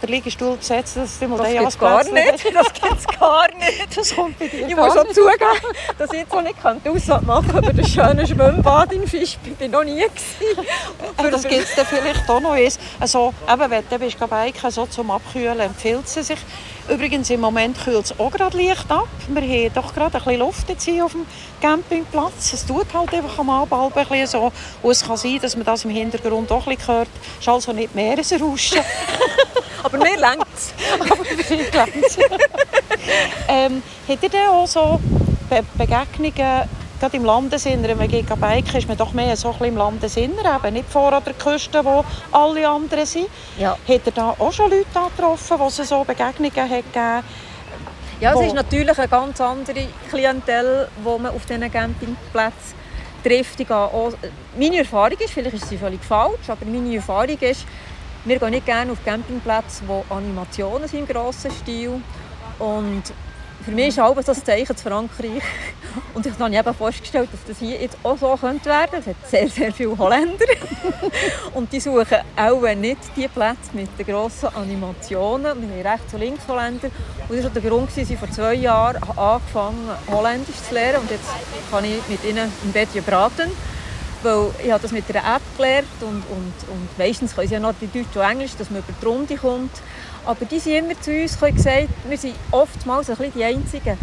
der 0.04 0.10
Liegestuhl 0.10 0.58
besetzt, 0.58 0.98
mal 0.98 1.38
das 1.38 1.48
gibt's 1.50 1.80
gar 1.80 2.04
nicht. 2.04 2.54
Das 2.54 2.74
gibt 2.74 2.98
es 2.98 3.08
gar 3.08 3.48
nicht. 3.48 3.98
Das 3.98 4.16
kommt 4.16 4.38
bei 4.38 4.48
dir 4.48 4.68
Ich 4.68 4.76
muss 4.76 4.94
schon 4.94 5.08
zugeben, 5.14 5.76
dass 5.98 6.12
ich 6.12 6.20
jetzt 6.20 6.34
auch 6.34 6.42
nicht 6.42 6.56
die 6.86 6.90
Aussage 6.90 7.26
machen 7.26 7.48
kann 7.48 7.64
über 7.64 7.74
das 7.74 7.90
schöne 7.90 8.28
Schwimmbad 8.28 8.92
in 8.92 9.08
Fisch. 9.08 9.38
Ich 9.46 9.60
war 9.62 9.68
noch 9.70 9.84
nie. 9.86 10.02
Gewesen. 10.02 11.32
das 11.32 11.44
gibt 11.44 11.64
es 11.64 11.88
vielleicht 11.88 12.30
auch 12.30 12.42
noch. 12.42 12.58
Also, 13.00 13.34
eben, 13.52 13.72
wenn 13.72 13.84
du 13.90 14.00
bist 14.00 14.20
biken, 14.20 14.72
so 14.72 14.86
zum 14.88 15.10
Abkühlen 15.10 15.60
empfiehlt 15.60 16.06
es 16.06 16.28
sich. 16.28 16.40
Übrigens, 16.90 17.30
im 17.30 17.40
Moment 17.40 17.78
kühlt 17.82 18.06
es 18.06 18.20
auch 18.20 18.32
gerade 18.32 18.58
leicht 18.58 18.92
ab. 18.92 19.08
Wir 19.28 19.42
haben 19.42 19.74
doch 19.74 19.94
gerade 19.94 20.18
ein 20.18 20.24
bisschen 20.24 20.40
Luft 20.40 20.70
jetzt 20.70 20.84
hier 20.84 21.06
auf 21.06 21.14
dem 21.14 21.26
Campingplatz. 21.62 22.54
Es 22.54 22.66
tut 22.66 22.94
halt 22.94 23.14
einfach 23.14 23.40
am 23.40 23.50
Abend 23.50 23.96
ein 23.96 24.06
bisschen 24.08 24.28
so. 24.28 24.52
Und 24.82 24.92
es 24.92 25.04
kann 25.04 25.18
sein, 25.18 25.40
dass 25.42 25.56
man 25.56 25.66
das 25.66 25.86
im 25.86 25.92
Hintergrund 25.92 26.52
auch 26.52 26.68
ein 26.68 26.76
bisschen 26.76 26.96
hört. 26.96 27.10
Es 27.36 27.42
ist 27.42 27.48
also 27.48 27.72
nicht 27.72 27.96
Meeresrauschen. 27.96 28.82
Aber 29.84 29.98
mir 29.98 30.18
längt 30.18 30.46
es. 30.56 30.74
Aber 31.00 31.24
mir 31.24 31.58
längt 31.58 32.06
es. 32.06 32.18
ähm, 33.48 33.82
habt 34.08 34.24
ihr 34.24 34.30
denn 34.30 34.48
auch 34.48 34.68
so 34.68 35.00
Be 35.50 35.64
Begegnungen 35.78 36.70
gerade 37.00 37.18
im 37.18 37.26
Landesinneren, 37.26 38.00
wenn 38.00 38.10
man 38.10 38.40
biken, 38.40 38.78
ist 38.78 38.88
man 38.88 38.98
doch 38.98 39.14
mehr 39.14 39.36
so 39.36 39.56
ein 39.60 39.66
im 39.66 39.78
Landesinneren, 39.78 40.58
eben 40.64 40.74
nicht 40.74 40.90
vor 40.90 41.14
an 41.14 41.24
der 41.24 41.34
Küste, 41.34 41.84
wo 41.84 42.04
alle 42.32 42.68
anderen 42.68 43.06
sind. 43.06 43.28
Ja. 43.58 43.78
Hat 43.88 44.02
er 44.06 44.12
da 44.12 44.36
auch 44.38 44.52
schon 44.52 44.70
Leute 44.70 44.86
getroffen, 44.94 45.58
die 45.60 45.82
es 45.82 45.90
so 45.90 46.04
Begegnungen 46.04 46.70
hat 46.70 46.70
gegeben 46.70 47.24
Ja, 48.20 48.34
es 48.34 48.48
ist 48.48 48.56
natürlich 48.56 48.98
eine 48.98 49.08
ganz 49.08 49.42
andere 49.42 49.88
Klientel, 50.10 50.88
die 50.98 51.22
man 51.22 51.28
auf 51.28 51.46
diesen 51.46 51.72
Campingplätzen 51.72 52.84
trifft. 53.24 53.60
Ich 53.60 53.72
auch, 53.72 54.14
meine 54.58 54.78
Erfahrung 54.78 55.18
ist, 55.18 55.32
vielleicht 55.32 55.56
ist 55.56 55.70
sie 55.70 55.78
völlig 55.78 56.04
falsch, 56.04 56.50
aber 56.50 56.66
meine 56.66 56.96
Erfahrung 56.96 57.38
ist, 57.40 57.66
wir 58.26 58.40
gehen 58.40 58.52
nicht 58.52 58.66
gerne 58.66 58.92
auf 58.92 59.04
Campingplätze, 59.04 59.84
wo 59.88 60.06
Animationen 60.10 60.88
sind 60.88 61.02
im 61.02 61.08
grossen 61.08 61.52
Stil. 61.52 62.02
Und 62.60 63.04
für 63.64 63.72
mich 63.72 63.90
ist 63.90 64.00
alles 64.00 64.26
das 64.26 64.44
Zeichen 64.44 64.76
zu 64.76 64.84
Frankreich. 64.84 65.42
Und 66.14 66.26
ich 66.26 66.34
habe 66.34 66.50
mir 66.50 66.74
vorgestellt, 66.74 67.30
dass 67.32 67.44
das 67.48 67.60
hier 67.60 67.80
jetzt 67.80 67.98
auch 68.04 68.18
so 68.18 68.36
könnte 68.36 68.66
werden. 68.66 69.00
Es 69.00 69.08
hat 69.08 69.16
sehr, 69.30 69.48
sehr 69.48 69.72
viele 69.72 69.98
Holländer. 69.98 70.46
und 71.54 71.72
die 71.72 71.80
suchen 71.80 72.18
auch 72.36 72.76
nicht 72.76 72.98
die 73.16 73.28
Plätze 73.28 73.70
mit 73.74 73.90
den 73.98 74.06
grossen 74.06 74.50
Animationen. 74.56 75.62
Wir 75.62 75.84
haben 75.86 75.88
rechts 75.88 76.14
und 76.14 76.20
links 76.20 76.48
Holländer. 76.48 76.90
Und 77.30 77.36
das 77.38 77.44
war 77.44 77.52
der 77.52 77.62
Grund, 77.62 77.90
dass 77.90 78.10
ich 78.10 78.18
vor 78.18 78.30
zwei 78.32 78.56
Jahren 78.56 78.98
angefangen 79.16 79.90
Holländisch 80.12 80.56
zu 80.68 80.74
lernen. 80.74 81.02
Und 81.02 81.12
jetzt 81.12 81.30
kann 81.70 81.86
ich 81.86 82.08
mit 82.10 82.24
ihnen 82.24 82.52
im 82.64 82.72
Bett 82.72 82.90
braten. 83.06 83.52
Weil 84.24 84.52
ich 84.64 84.72
habe 84.72 84.82
das 84.82 84.92
mit 84.92 85.04
einer 85.10 85.36
App 85.36 85.42
gelernt 85.58 85.88
und, 86.02 86.24
und, 86.30 86.54
und 86.72 86.98
meistens 86.98 87.36
können 87.36 87.48
sie 87.48 87.56
ja 87.56 87.60
noch 87.60 87.74
die 87.80 87.88
Deutsch 87.88 88.16
und 88.16 88.22
Englisch, 88.22 88.56
dass 88.58 88.70
man 88.70 88.80
über 88.80 88.94
die 89.00 89.06
Runde 89.06 89.36
kommt. 89.36 89.72
Aber 90.26 90.46
die 90.46 90.60
sind 90.60 90.74
immer 90.74 91.02
zu 91.02 91.12
uns 91.12 91.38
gesagt, 91.38 91.90
wir 92.08 92.18
sind 92.18 92.36
oftmals 92.52 93.10
ein 93.10 93.18
bisschen 93.18 93.34
die 93.36 93.44
einzigen 93.44 93.98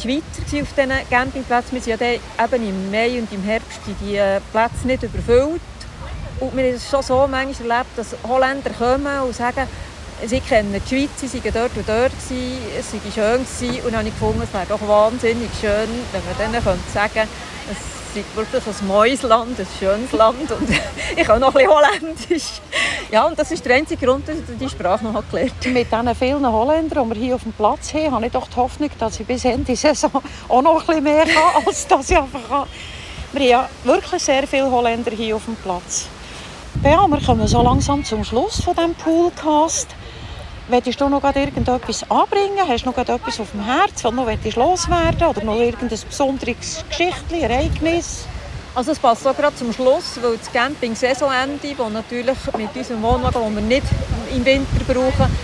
Schweizer 0.00 0.42
auf 0.42 0.50
diesen 0.50 0.92
Campingplätzen. 1.08 1.72
Wir 1.72 1.80
sind 1.80 2.00
ja 2.00 2.44
eben 2.44 2.68
im 2.68 2.90
Mai 2.90 3.18
und 3.20 3.32
im 3.32 3.42
Herbst 3.44 3.80
die 3.86 4.20
Plätze 4.50 4.86
nicht 4.86 5.04
überfüllt. 5.04 5.60
Und 6.40 6.56
wir 6.56 6.64
haben 6.64 6.74
es 6.74 6.90
schon 6.90 7.02
so 7.02 7.28
manchmal 7.30 7.70
erlebt, 7.70 7.90
dass 7.96 8.16
Holländer 8.26 8.70
kommen 8.70 9.20
und 9.20 9.36
sagen, 9.36 9.68
sie 10.26 10.40
kennen 10.40 10.74
die 10.74 10.88
Schweiz, 10.88 11.10
sie 11.30 11.44
waren 11.44 11.54
dort 11.54 11.76
und 11.76 11.88
dort, 11.88 12.12
es 12.18 12.90
sei 12.90 12.98
schön 13.14 13.44
gewesen. 13.44 13.84
Und 13.84 13.92
dann 13.92 14.00
habe 14.00 14.08
ich 14.08 14.14
gefunden, 14.14 14.42
es 14.42 14.52
wäre 14.52 14.66
doch 14.68 14.88
wahnsinnig 14.88 15.50
schön, 15.60 15.88
wenn 16.12 16.24
man 16.24 16.52
denen 16.52 16.62
sagen 16.92 17.12
könnte, 17.14 17.28
ist 18.16 18.36
wirklich 18.36 18.62
ein 18.66 18.86
Mäusland, 18.86 19.58
ein 19.58 19.66
schönes 19.78 20.12
Land 20.12 20.50
und 20.50 20.68
ich 21.16 21.24
kann 21.24 21.40
noch 21.40 21.54
ein 21.54 21.66
bisschen 21.66 21.70
Holländisch. 21.70 22.60
Ja, 23.10 23.26
und 23.26 23.38
das 23.38 23.50
ist 23.50 23.64
der 23.64 23.76
einzige 23.76 24.06
Grund, 24.06 24.28
dass 24.28 24.36
ich 24.36 24.58
die 24.58 24.68
Sprache 24.68 25.04
noch 25.04 25.22
gelernt 25.30 25.52
habe. 25.60 25.70
Mit 25.70 25.90
diesen 25.90 26.14
vielen 26.14 26.52
Holländern, 26.52 27.08
die 27.08 27.14
wir 27.14 27.22
hier 27.26 27.34
auf 27.34 27.42
dem 27.42 27.52
Platz 27.52 27.92
haben, 27.94 28.12
habe 28.12 28.26
ich 28.26 28.32
doch 28.32 28.48
die 28.48 28.56
Hoffnung, 28.56 28.90
dass 28.98 29.20
ich 29.20 29.26
bis 29.26 29.44
Ende 29.44 29.76
Saison 29.76 30.10
auch 30.48 30.62
noch 30.62 30.80
ein 30.80 30.86
bisschen 30.86 31.04
mehr 31.04 31.24
kann, 31.24 31.64
als 31.66 31.86
das 31.86 32.10
ich 32.10 32.16
einfach 32.16 32.48
kann. 32.48 32.68
Wir 33.32 33.58
haben 33.58 33.68
ja 33.84 33.92
wirklich 33.92 34.22
sehr 34.22 34.46
viele 34.46 34.70
Holländer 34.70 35.10
hier 35.10 35.36
auf 35.36 35.44
dem 35.44 35.56
Platz. 35.56 36.06
Ja, 36.82 37.06
wir 37.06 37.20
kommen 37.20 37.46
so 37.46 37.62
langsam 37.62 38.04
zum 38.04 38.24
Schluss 38.24 38.62
von 38.62 38.74
diesem 38.74 38.94
Poolcast. 38.94 39.88
Willst 40.66 40.98
du 40.98 41.10
noch 41.10 41.22
irgendetwas 41.22 42.10
anbringen? 42.10 42.66
Hast 42.66 42.86
du 42.86 42.90
noch 42.90 42.96
etwas 42.96 43.38
auf 43.38 43.50
dem 43.50 43.62
Herz, 43.62 44.02
was 44.02 44.12
noch 44.14 44.26
loswerden 44.56 45.28
Oder 45.28 45.44
noch 45.44 45.56
irgendein 45.56 46.00
besonderes 46.08 46.82
Geschichtchen, 46.88 47.42
Ereignis? 47.42 48.24
Also 48.74 48.92
es 48.92 48.98
passt 48.98 49.26
auch 49.26 49.36
gerade 49.36 49.54
zum 49.56 49.74
Schluss, 49.74 50.18
weil 50.22 50.38
das 50.38 50.50
Camping 50.50 50.94
Saisonende, 50.94 51.74
das 51.76 51.92
natürlich 51.92 52.38
mit 52.56 52.74
unserem 52.74 53.02
Wohnwagen, 53.02 53.42
den 53.42 53.54
wir 53.56 53.62
nicht 53.62 53.86
im 54.34 54.42
Winter 54.42 54.84
brauchen, 54.88 55.36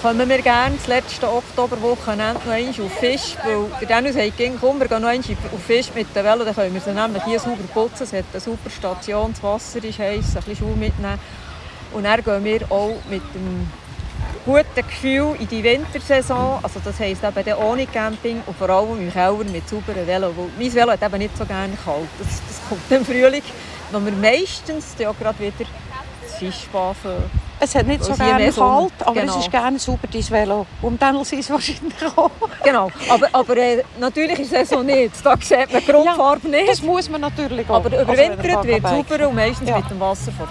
kommen 0.00 0.28
wir 0.30 0.40
gerne 0.40 0.76
das 0.76 0.86
letzte 0.86 1.30
Oktoberwochenende 1.30 2.40
noch 2.42 2.50
einmal 2.50 2.86
auf 2.86 2.92
Fisch, 2.98 3.36
weil 3.44 3.86
Dennis 3.86 4.16
hat 4.16 4.36
gesagt, 4.36 4.60
komm, 4.62 4.80
wir 4.80 4.88
gehen 4.88 5.02
noch 5.02 5.10
einmal 5.10 5.36
auf 5.54 5.62
Fisch 5.62 5.88
mit 5.94 6.06
der 6.16 6.24
Welle, 6.24 6.44
dann 6.46 6.54
können 6.54 6.72
wir 6.72 6.80
sie 6.80 6.92
nämlich 6.92 7.22
hier 7.24 7.38
sauber 7.38 7.64
putzen, 7.72 8.04
es 8.04 8.12
hat 8.14 8.24
eine 8.32 8.40
super 8.40 8.70
Station, 8.70 9.32
das 9.34 9.42
Wasser 9.42 9.84
ist 9.84 9.98
heiß, 9.98 10.24
ein 10.24 10.42
bisschen 10.42 10.56
Schuhe 10.56 10.74
mitnehmen 10.74 11.18
und 11.92 12.04
dann 12.04 12.24
gehen 12.24 12.44
wir 12.44 12.72
auch 12.72 12.96
mit 13.08 13.22
dem 13.34 13.68
guten 14.44 14.86
Gefühl 14.86 15.36
in 15.38 15.48
die 15.48 15.62
Wintersaison, 15.62 16.58
also 16.62 16.80
das 16.84 16.98
heisst 17.00 17.22
eben 17.24 17.58
ohne 17.58 17.86
Camping 17.86 18.42
und 18.46 18.56
vor 18.56 18.68
allem 18.68 19.00
im 19.00 19.12
Keller 19.12 19.44
mit 19.44 19.68
sauberen 19.68 20.06
Velo, 20.06 20.32
weil 20.36 20.50
mein 20.58 20.74
Velo 20.74 20.92
hat 20.92 21.02
eben 21.02 21.18
nicht 21.18 21.36
so 21.36 21.44
gerne 21.44 21.76
kalt, 21.84 22.08
das, 22.18 22.42
das 22.46 22.68
kommt 22.68 22.90
im 22.90 23.04
Frühling, 23.04 23.42
wo 23.90 24.04
wir 24.04 24.12
meistens 24.12 24.94
ja 24.98 25.12
gerade 25.12 25.38
wieder 25.38 25.66
das 26.40 26.66
es 27.60 27.74
hat 27.74 27.86
nicht 27.86 28.04
so 28.04 28.12
gerne 28.12 28.50
kalt, 28.50 28.92
aber 29.00 29.20
genau. 29.20 29.38
es 29.38 29.44
ist 29.44 29.50
gerne 29.50 29.78
sauber, 29.78 30.08
dein 30.10 30.30
Velo. 30.30 30.66
Um 30.82 30.98
dann 30.98 31.20
ist 31.20 31.32
es 31.32 31.48
wahrscheinlich 31.48 31.94
auch. 32.16 32.30
Genau, 32.62 32.90
aber, 33.08 33.28
aber 33.32 33.56
äh, 33.56 33.82
natürlich 33.98 34.40
ist 34.40 34.52
es 34.52 34.68
so 34.70 34.82
nicht. 34.82 35.14
Da 35.24 35.36
sieht 35.40 35.72
man 35.72 35.80
die 35.80 35.92
Grundfarbe 35.92 36.48
ja, 36.48 36.58
nicht. 36.58 36.70
das 36.70 36.82
muss 36.82 37.08
man 37.08 37.20
natürlich 37.20 37.68
auch. 37.70 37.76
Aber 37.76 37.88
überwintert 37.88 38.64
wird 38.64 38.82
sauber 38.82 39.28
und 39.28 39.36
meistens 39.36 39.68
ja. 39.68 39.76
mit 39.78 39.88
dem 39.88 40.00
Wasser 40.00 40.32
von. 40.32 40.48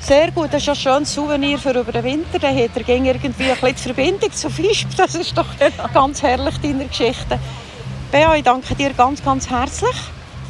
Sehr 0.00 0.30
gut, 0.30 0.48
das 0.52 0.62
ist 0.62 0.68
ein 0.70 0.76
schönes 0.76 1.14
Souvenir 1.14 1.58
für 1.58 1.78
über 1.78 1.92
den 1.92 2.04
Winter. 2.04 2.38
Dann 2.38 2.56
hat 2.56 2.70
er 2.74 2.88
irgendwie 2.88 3.10
ein 3.10 3.32
bisschen 3.32 3.58
die 3.62 3.74
Verbindung 3.74 4.32
zu 4.32 4.50
Fisch. 4.50 4.86
Das 4.96 5.14
ist 5.14 5.36
doch 5.36 5.46
ganz 5.92 6.22
herrlich, 6.22 6.56
deine 6.62 6.86
Geschichte. 6.86 7.38
Bea, 8.10 8.34
ich 8.34 8.42
danke 8.42 8.74
dir 8.74 8.92
ganz, 8.94 9.22
ganz 9.22 9.48
herzlich 9.48 9.96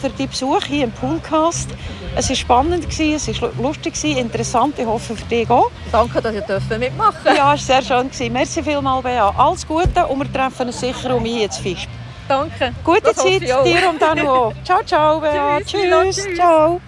für 0.00 0.08
deinen 0.08 0.28
Besuch 0.28 0.64
hier 0.64 0.84
im 0.84 0.92
Poolcast. 0.92 1.68
Es 2.16 2.28
war 2.28 2.36
spannend, 2.36 2.86
es 2.88 3.42
war 3.42 3.50
lustig, 3.60 4.02
interessant. 4.04 4.78
Ich 4.78 4.86
hoffe 4.86 5.14
für 5.14 5.24
dich 5.26 5.48
auch. 5.50 5.70
Danke, 5.92 6.22
dass 6.22 6.34
ihr 6.34 6.78
mitmachen 6.78 7.16
durfte. 7.22 7.36
Ja, 7.36 7.54
es 7.54 7.68
war 7.68 7.82
sehr 7.82 8.08
schön. 8.10 8.32
Merci 8.32 8.62
vielmals, 8.62 9.02
Bea. 9.02 9.32
Alles 9.36 9.66
Gute 9.66 10.06
und 10.06 10.18
wir 10.20 10.32
treffen 10.32 10.68
uns 10.68 10.80
sicher 10.80 11.14
um 11.14 11.22
mich 11.22 11.40
jetzt 11.40 11.58
Fisch. 11.58 11.86
Danke. 12.28 12.72
Gute 12.84 13.14
Zeit 13.14 13.42
dir 13.42 13.90
und 13.90 14.00
dann 14.00 14.26
auch. 14.26 14.54
Ciao, 14.64 14.82
ciao, 14.84 15.20
Bea. 15.20 15.58
tschüss. 15.60 16.16
tschüss. 16.16 16.36
Ciao. 16.36 16.80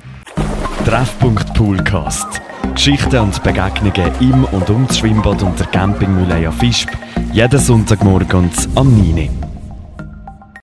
Treffpunkt 0.85 1.53
Poolcast. 1.55 2.52
Geschichten 2.75 3.19
und 3.19 3.43
Begegnungen 3.43 4.13
im 4.21 4.45
und 4.45 4.71
um 4.71 4.87
das 4.87 4.99
Schwimmbad 4.99 5.43
und 5.43 5.59
der 5.59 5.67
Campingmühle 5.67 6.51
Fisp. 6.53 6.89
Jeden 7.33 7.59
Sonntagmorgen 7.59 8.51
am 8.75 8.97
9. 8.97 9.52